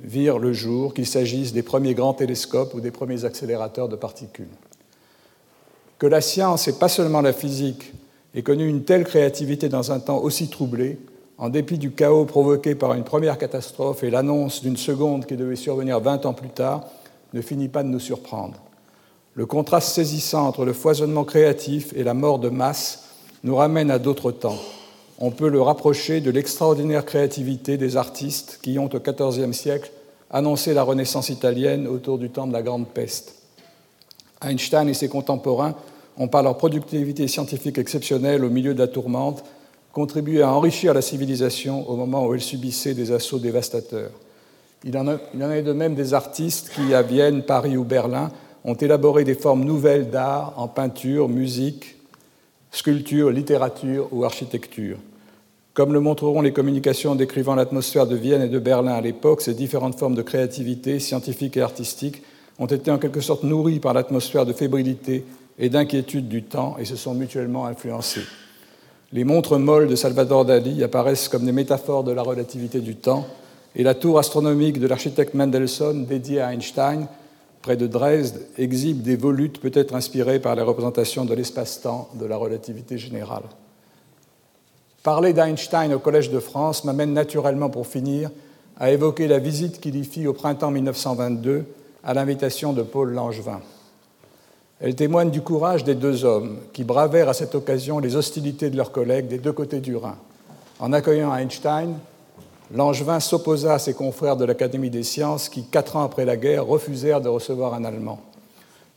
virent 0.00 0.40
le 0.40 0.52
jour, 0.52 0.94
qu'il 0.94 1.06
s'agisse 1.06 1.52
des 1.52 1.62
premiers 1.62 1.94
grands 1.94 2.12
télescopes 2.12 2.74
ou 2.74 2.80
des 2.80 2.90
premiers 2.90 3.24
accélérateurs 3.24 3.88
de 3.88 3.94
particules 3.94 4.48
que 6.00 6.08
la 6.08 6.20
science, 6.20 6.66
et 6.66 6.72
pas 6.72 6.88
seulement 6.88 7.20
la 7.20 7.32
physique, 7.32 7.92
ait 8.34 8.42
connu 8.42 8.66
une 8.66 8.82
telle 8.82 9.04
créativité 9.04 9.68
dans 9.68 9.92
un 9.92 10.00
temps 10.00 10.18
aussi 10.18 10.48
troublé, 10.48 10.98
en 11.38 11.50
dépit 11.50 11.78
du 11.78 11.92
chaos 11.92 12.24
provoqué 12.24 12.74
par 12.74 12.94
une 12.94 13.04
première 13.04 13.38
catastrophe 13.38 14.02
et 14.02 14.10
l'annonce 14.10 14.60
d'une 14.60 14.76
seconde 14.76 15.24
qui 15.26 15.36
devait 15.36 15.54
survenir 15.54 16.00
20 16.00 16.26
ans 16.26 16.34
plus 16.34 16.48
tard, 16.48 16.88
ne 17.32 17.40
finit 17.40 17.68
pas 17.68 17.84
de 17.84 17.88
nous 17.90 18.00
surprendre. 18.00 18.60
Le 19.34 19.46
contraste 19.46 19.94
saisissant 19.94 20.48
entre 20.48 20.64
le 20.64 20.72
foisonnement 20.72 21.22
créatif 21.22 21.92
et 21.94 22.02
la 22.02 22.14
mort 22.14 22.40
de 22.40 22.48
masse 22.48 23.04
nous 23.44 23.54
ramène 23.54 23.92
à 23.92 24.00
d'autres 24.00 24.32
temps. 24.32 24.58
On 25.24 25.30
peut 25.30 25.48
le 25.48 25.62
rapprocher 25.62 26.20
de 26.20 26.32
l'extraordinaire 26.32 27.04
créativité 27.04 27.76
des 27.76 27.96
artistes 27.96 28.58
qui 28.60 28.76
ont, 28.80 28.90
au 28.92 28.98
XIVe 28.98 29.52
siècle, 29.52 29.92
annoncé 30.32 30.74
la 30.74 30.82
Renaissance 30.82 31.28
italienne 31.28 31.86
autour 31.86 32.18
du 32.18 32.28
temps 32.28 32.48
de 32.48 32.52
la 32.52 32.60
Grande 32.60 32.88
Peste. 32.88 33.36
Einstein 34.44 34.88
et 34.88 34.94
ses 34.94 35.08
contemporains 35.08 35.76
ont, 36.16 36.26
par 36.26 36.42
leur 36.42 36.58
productivité 36.58 37.28
scientifique 37.28 37.78
exceptionnelle 37.78 38.44
au 38.44 38.50
milieu 38.50 38.74
de 38.74 38.80
la 38.80 38.88
tourmente, 38.88 39.44
contribué 39.92 40.42
à 40.42 40.50
enrichir 40.52 40.92
la 40.92 41.02
civilisation 41.02 41.88
au 41.88 41.94
moment 41.94 42.26
où 42.26 42.34
elle 42.34 42.40
subissait 42.40 42.94
des 42.94 43.12
assauts 43.12 43.38
dévastateurs. 43.38 44.10
Il 44.82 44.98
en, 44.98 45.06
il 45.34 45.44
en 45.44 45.52
est 45.52 45.62
de 45.62 45.72
même 45.72 45.94
des 45.94 46.14
artistes 46.14 46.72
qui, 46.74 46.94
à 46.94 47.02
Vienne, 47.02 47.44
Paris 47.44 47.76
ou 47.76 47.84
Berlin, 47.84 48.32
ont 48.64 48.74
élaboré 48.74 49.22
des 49.22 49.36
formes 49.36 49.62
nouvelles 49.62 50.10
d'art 50.10 50.54
en 50.56 50.66
peinture, 50.66 51.28
musique, 51.28 51.94
sculpture, 52.72 53.30
littérature 53.30 54.08
ou 54.10 54.24
architecture. 54.24 54.98
Comme 55.74 55.94
le 55.94 56.00
montreront 56.00 56.42
les 56.42 56.52
communications 56.52 57.14
décrivant 57.14 57.54
l'atmosphère 57.54 58.06
de 58.06 58.14
Vienne 58.14 58.42
et 58.42 58.48
de 58.48 58.58
Berlin 58.58 58.92
à 58.92 59.00
l'époque, 59.00 59.40
ces 59.40 59.54
différentes 59.54 59.98
formes 59.98 60.14
de 60.14 60.20
créativité 60.20 60.98
scientifique 60.98 61.56
et 61.56 61.62
artistique 61.62 62.22
ont 62.58 62.66
été 62.66 62.90
en 62.90 62.98
quelque 62.98 63.22
sorte 63.22 63.42
nourries 63.42 63.80
par 63.80 63.94
l'atmosphère 63.94 64.44
de 64.44 64.52
fébrilité 64.52 65.24
et 65.58 65.70
d'inquiétude 65.70 66.28
du 66.28 66.42
temps 66.42 66.76
et 66.78 66.84
se 66.84 66.96
sont 66.96 67.14
mutuellement 67.14 67.64
influencés. 67.64 68.20
Les 69.14 69.24
montres 69.24 69.58
molles 69.58 69.88
de 69.88 69.96
Salvador 69.96 70.44
Dali 70.44 70.84
apparaissent 70.84 71.28
comme 71.28 71.46
des 71.46 71.52
métaphores 71.52 72.04
de 72.04 72.12
la 72.12 72.22
relativité 72.22 72.80
du 72.80 72.96
temps, 72.96 73.26
et 73.74 73.82
la 73.82 73.94
tour 73.94 74.18
astronomique 74.18 74.78
de 74.78 74.86
l'architecte 74.86 75.32
Mendelssohn, 75.32 76.04
dédiée 76.04 76.42
à 76.42 76.52
Einstein, 76.52 77.06
près 77.62 77.78
de 77.78 77.86
Dresde, 77.86 78.42
exhibe 78.58 79.00
des 79.00 79.16
volutes 79.16 79.60
peut-être 79.60 79.94
inspirées 79.94 80.38
par 80.38 80.54
les 80.54 80.62
représentations 80.62 81.24
de 81.24 81.34
l'espace-temps 81.34 82.10
de 82.20 82.26
la 82.26 82.36
relativité 82.36 82.98
générale. 82.98 83.44
Parler 85.02 85.32
d'Einstein 85.32 85.92
au 85.92 85.98
Collège 85.98 86.30
de 86.30 86.38
France 86.38 86.84
m'amène 86.84 87.12
naturellement, 87.12 87.68
pour 87.68 87.88
finir, 87.88 88.30
à 88.78 88.92
évoquer 88.92 89.26
la 89.26 89.40
visite 89.40 89.80
qu'il 89.80 89.96
y 89.96 90.04
fit 90.04 90.28
au 90.28 90.32
printemps 90.32 90.70
1922 90.70 91.64
à 92.04 92.14
l'invitation 92.14 92.72
de 92.72 92.82
Paul 92.82 93.12
Langevin. 93.12 93.60
Elle 94.80 94.94
témoigne 94.94 95.30
du 95.30 95.40
courage 95.40 95.82
des 95.82 95.96
deux 95.96 96.24
hommes 96.24 96.58
qui 96.72 96.84
bravèrent 96.84 97.28
à 97.28 97.34
cette 97.34 97.56
occasion 97.56 97.98
les 97.98 98.14
hostilités 98.14 98.70
de 98.70 98.76
leurs 98.76 98.92
collègues 98.92 99.26
des 99.26 99.38
deux 99.38 99.52
côtés 99.52 99.80
du 99.80 99.96
Rhin. 99.96 100.16
En 100.78 100.92
accueillant 100.92 101.34
Einstein, 101.34 101.94
Langevin 102.72 103.18
s'opposa 103.18 103.74
à 103.74 103.78
ses 103.80 103.94
confrères 103.94 104.36
de 104.36 104.44
l'Académie 104.44 104.90
des 104.90 105.02
sciences 105.02 105.48
qui, 105.48 105.64
quatre 105.64 105.96
ans 105.96 106.04
après 106.04 106.24
la 106.24 106.36
guerre, 106.36 106.64
refusèrent 106.64 107.20
de 107.20 107.28
recevoir 107.28 107.74
un 107.74 107.84
Allemand. 107.84 108.20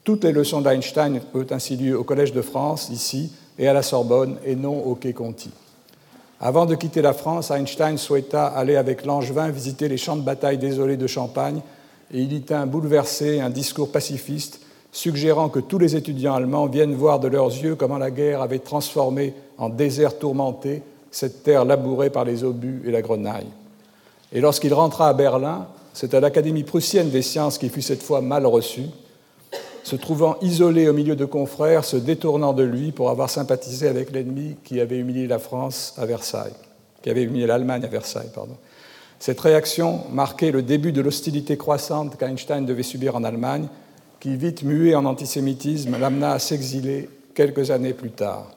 Toutes 0.03 0.23
les 0.23 0.31
leçons 0.31 0.61
d'Einstein 0.61 1.19
eurent 1.33 1.45
ainsi 1.49 1.75
lieu 1.77 1.97
au 1.97 2.03
Collège 2.03 2.31
de 2.31 2.43
France, 2.43 2.89
ici, 2.91 3.31
et 3.57 3.67
à 3.67 3.73
la 3.73 3.81
Sorbonne, 3.81 4.37
et 4.45 4.55
non 4.55 4.85
au 4.85 4.93
Quai 4.93 5.13
Conti. 5.13 5.49
Avant 6.41 6.65
de 6.65 6.75
quitter 6.75 7.01
la 7.01 7.13
France, 7.13 7.49
Einstein 7.51 7.97
souhaita 7.97 8.45
aller 8.45 8.75
avec 8.75 9.05
Langevin 9.05 9.49
visiter 9.49 9.87
les 9.87 9.97
champs 9.97 10.17
de 10.17 10.21
bataille 10.21 10.57
désolés 10.57 10.97
de 10.97 11.07
Champagne, 11.07 11.61
et 12.13 12.21
il 12.21 12.33
y 12.33 12.41
tint 12.41 12.65
bouleversé 12.65 13.39
un 13.39 13.49
discours 13.49 13.91
pacifiste 13.91 14.59
suggérant 14.91 15.49
que 15.49 15.59
tous 15.59 15.77
les 15.77 15.95
étudiants 15.95 16.35
allemands 16.35 16.67
viennent 16.67 16.93
voir 16.93 17.19
de 17.19 17.27
leurs 17.27 17.47
yeux 17.47 17.75
comment 17.75 17.97
la 17.97 18.11
guerre 18.11 18.41
avait 18.41 18.59
transformé 18.59 19.33
en 19.57 19.69
désert 19.69 20.17
tourmenté 20.17 20.83
cette 21.11 21.43
terre 21.43 21.65
labourée 21.65 22.09
par 22.09 22.25
les 22.25 22.43
obus 22.43 22.81
et 22.85 22.91
la 22.91 23.01
grenaille. 23.01 23.47
Et 24.31 24.41
lorsqu'il 24.41 24.73
rentra 24.73 25.09
à 25.09 25.13
Berlin, 25.13 25.67
c'est 25.93 26.13
à 26.13 26.19
l'Académie 26.19 26.63
prussienne 26.63 27.09
des 27.09 27.21
sciences 27.21 27.57
qu'il 27.57 27.69
fut 27.69 27.81
cette 27.81 28.03
fois 28.03 28.21
mal 28.21 28.45
reçu, 28.45 28.83
se 29.85 29.95
trouvant 29.95 30.37
isolé 30.41 30.89
au 30.89 30.93
milieu 30.93 31.15
de 31.15 31.25
confrères, 31.25 31.85
se 31.85 31.95
détournant 31.95 32.53
de 32.53 32.63
lui 32.63 32.91
pour 32.91 33.11
avoir 33.11 33.29
sympathisé 33.29 33.87
avec 33.87 34.11
l'ennemi 34.11 34.55
qui 34.63 34.81
avait 34.81 34.97
humilié 34.97 35.27
la 35.27 35.37
France 35.37 35.93
à 35.97 36.07
Versailles, 36.07 36.55
qui 37.03 37.11
avait 37.11 37.21
humilié 37.21 37.45
l'Allemagne 37.45 37.83
à 37.85 37.87
Versailles. 37.87 38.31
Cette 39.19 39.39
réaction 39.39 40.01
marquait 40.11 40.49
le 40.49 40.63
début 40.63 40.91
de 40.91 41.01
l'hostilité 41.01 41.55
croissante 41.55 42.17
qu'Einstein 42.17 42.65
devait 42.65 42.81
subir 42.81 43.15
en 43.15 43.23
Allemagne 43.23 43.67
qui, 44.19 44.35
vite 44.35 44.63
mué 44.63 44.95
en 44.95 45.05
antisémitisme, 45.05 45.99
l'amena 45.99 46.31
à 46.31 46.39
s'exiler 46.39 47.07
quelques 47.35 47.69
années 47.69 47.93
plus 47.93 48.09
tard. 48.09 48.49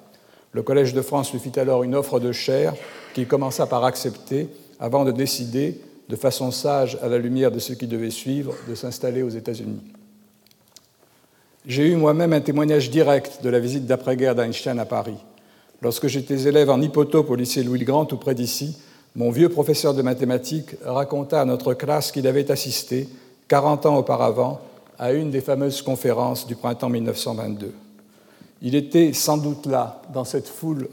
Le 0.52 0.62
Collège 0.62 0.94
de 0.94 1.02
France 1.02 1.30
lui 1.34 1.40
fit 1.40 1.60
alors 1.60 1.82
une 1.82 1.94
offre 1.94 2.20
de 2.20 2.32
chair 2.32 2.72
qu'il 3.12 3.28
commença 3.28 3.66
par 3.66 3.84
accepter 3.84 4.48
avant 4.80 5.04
de 5.04 5.12
décider, 5.12 5.78
de 6.08 6.16
façon 6.16 6.50
sage 6.52 6.96
à 7.02 7.08
la 7.08 7.18
lumière 7.18 7.50
de 7.50 7.58
ce 7.58 7.74
qui 7.74 7.86
devait 7.86 8.08
suivre, 8.08 8.54
de 8.66 8.74
s'installer 8.74 9.22
aux 9.22 9.28
États-Unis. 9.28 9.82
J'ai 11.68 11.86
eu 11.86 11.96
moi-même 11.96 12.32
un 12.32 12.40
témoignage 12.40 12.88
direct 12.88 13.40
de 13.42 13.50
la 13.50 13.60
visite 13.60 13.84
d'après-guerre 13.84 14.34
d'Einstein 14.34 14.78
à 14.78 14.86
Paris. 14.86 15.18
Lorsque 15.82 16.06
j'étais 16.06 16.48
élève 16.48 16.70
en 16.70 16.80
hypotope 16.80 17.28
au 17.28 17.34
lycée 17.34 17.62
Louis-le-Grand, 17.62 18.06
tout 18.06 18.16
près 18.16 18.34
d'ici, 18.34 18.78
mon 19.14 19.30
vieux 19.30 19.50
professeur 19.50 19.92
de 19.92 20.00
mathématiques 20.00 20.76
raconta 20.82 21.42
à 21.42 21.44
notre 21.44 21.74
classe 21.74 22.10
qu'il 22.10 22.26
avait 22.26 22.50
assisté, 22.50 23.06
40 23.48 23.84
ans 23.84 23.98
auparavant, 23.98 24.60
à 24.98 25.12
une 25.12 25.30
des 25.30 25.42
fameuses 25.42 25.82
conférences 25.82 26.46
du 26.46 26.56
printemps 26.56 26.88
1922. 26.88 27.74
Il 28.62 28.74
était 28.74 29.12
sans 29.12 29.36
doute 29.36 29.66
là, 29.66 30.00
dans 30.14 30.24
cette 30.24 30.48
foule 30.48 30.88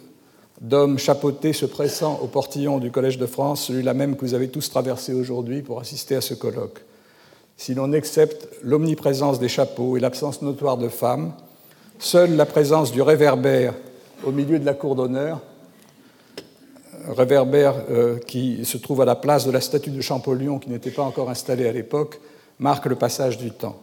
d'hommes 0.59 0.99
chapeautés 0.99 1.53
se 1.53 1.65
pressant 1.65 2.19
au 2.21 2.27
portillon 2.27 2.79
du 2.79 2.91
Collège 2.91 3.17
de 3.17 3.27
France, 3.27 3.63
celui-là 3.63 3.93
même 3.93 4.17
que 4.17 4.25
vous 4.25 4.33
avez 4.33 4.49
tous 4.49 4.69
traversé 4.69 5.13
aujourd'hui 5.13 5.61
pour 5.61 5.79
assister 5.79 6.17
à 6.17 6.21
ce 6.21 6.33
colloque. 6.33 6.81
Si 7.57 7.73
l'on 7.73 7.93
accepte 7.93 8.49
l'omniprésence 8.63 9.39
des 9.39 9.47
chapeaux 9.47 9.97
et 9.97 9.99
l'absence 9.99 10.41
notoire 10.41 10.77
de 10.77 10.89
femmes, 10.89 11.31
seule 11.99 12.35
la 12.35 12.45
présence 12.45 12.91
du 12.91 13.01
réverbère 13.01 13.73
au 14.25 14.31
milieu 14.31 14.59
de 14.59 14.65
la 14.65 14.73
cour 14.73 14.95
d'honneur, 14.95 15.41
réverbère 17.07 17.75
euh, 17.89 18.17
qui 18.19 18.65
se 18.65 18.77
trouve 18.77 19.01
à 19.01 19.05
la 19.05 19.15
place 19.15 19.45
de 19.45 19.51
la 19.51 19.61
statue 19.61 19.91
de 19.91 20.01
Champollion 20.01 20.59
qui 20.59 20.69
n'était 20.69 20.91
pas 20.91 21.03
encore 21.03 21.29
installée 21.29 21.67
à 21.67 21.71
l'époque, 21.71 22.19
marque 22.59 22.87
le 22.87 22.95
passage 22.95 23.37
du 23.37 23.51
temps. 23.51 23.77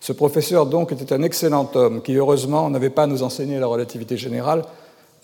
Ce 0.00 0.12
professeur 0.12 0.66
donc 0.66 0.92
était 0.92 1.12
un 1.12 1.22
excellent 1.22 1.70
homme 1.74 2.02
qui 2.02 2.14
heureusement 2.14 2.70
n'avait 2.70 2.90
pas 2.90 3.04
à 3.04 3.06
nous 3.06 3.22
enseigner 3.22 3.58
la 3.58 3.66
relativité 3.66 4.16
générale, 4.16 4.62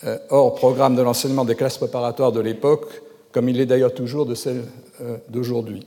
euh, 0.05 0.17
hors 0.29 0.55
programme 0.55 0.95
de 0.95 1.01
l'enseignement 1.01 1.45
des 1.45 1.55
classes 1.55 1.77
préparatoires 1.77 2.31
de 2.31 2.39
l'époque, 2.39 3.01
comme 3.31 3.49
il 3.49 3.59
est 3.59 3.65
d'ailleurs 3.65 3.93
toujours 3.93 4.25
de 4.25 4.35
celle 4.35 4.63
euh, 5.01 5.17
d'aujourd'hui. 5.29 5.85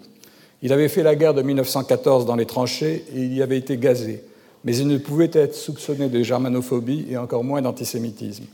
Il 0.66 0.72
avait 0.72 0.88
fait 0.88 1.04
la 1.04 1.14
guerre 1.14 1.32
de 1.32 1.42
1914 1.42 2.26
dans 2.26 2.34
les 2.34 2.44
tranchées 2.44 3.04
et 3.14 3.20
il 3.20 3.32
y 3.32 3.40
avait 3.40 3.56
été 3.56 3.76
gazé, 3.76 4.24
mais 4.64 4.76
il 4.76 4.88
ne 4.88 4.98
pouvait 4.98 5.30
être 5.32 5.54
soupçonné 5.54 6.08
de 6.08 6.20
germanophobie 6.24 7.06
et 7.08 7.16
encore 7.16 7.44
moins 7.44 7.62
d'antisémitisme. 7.62 8.46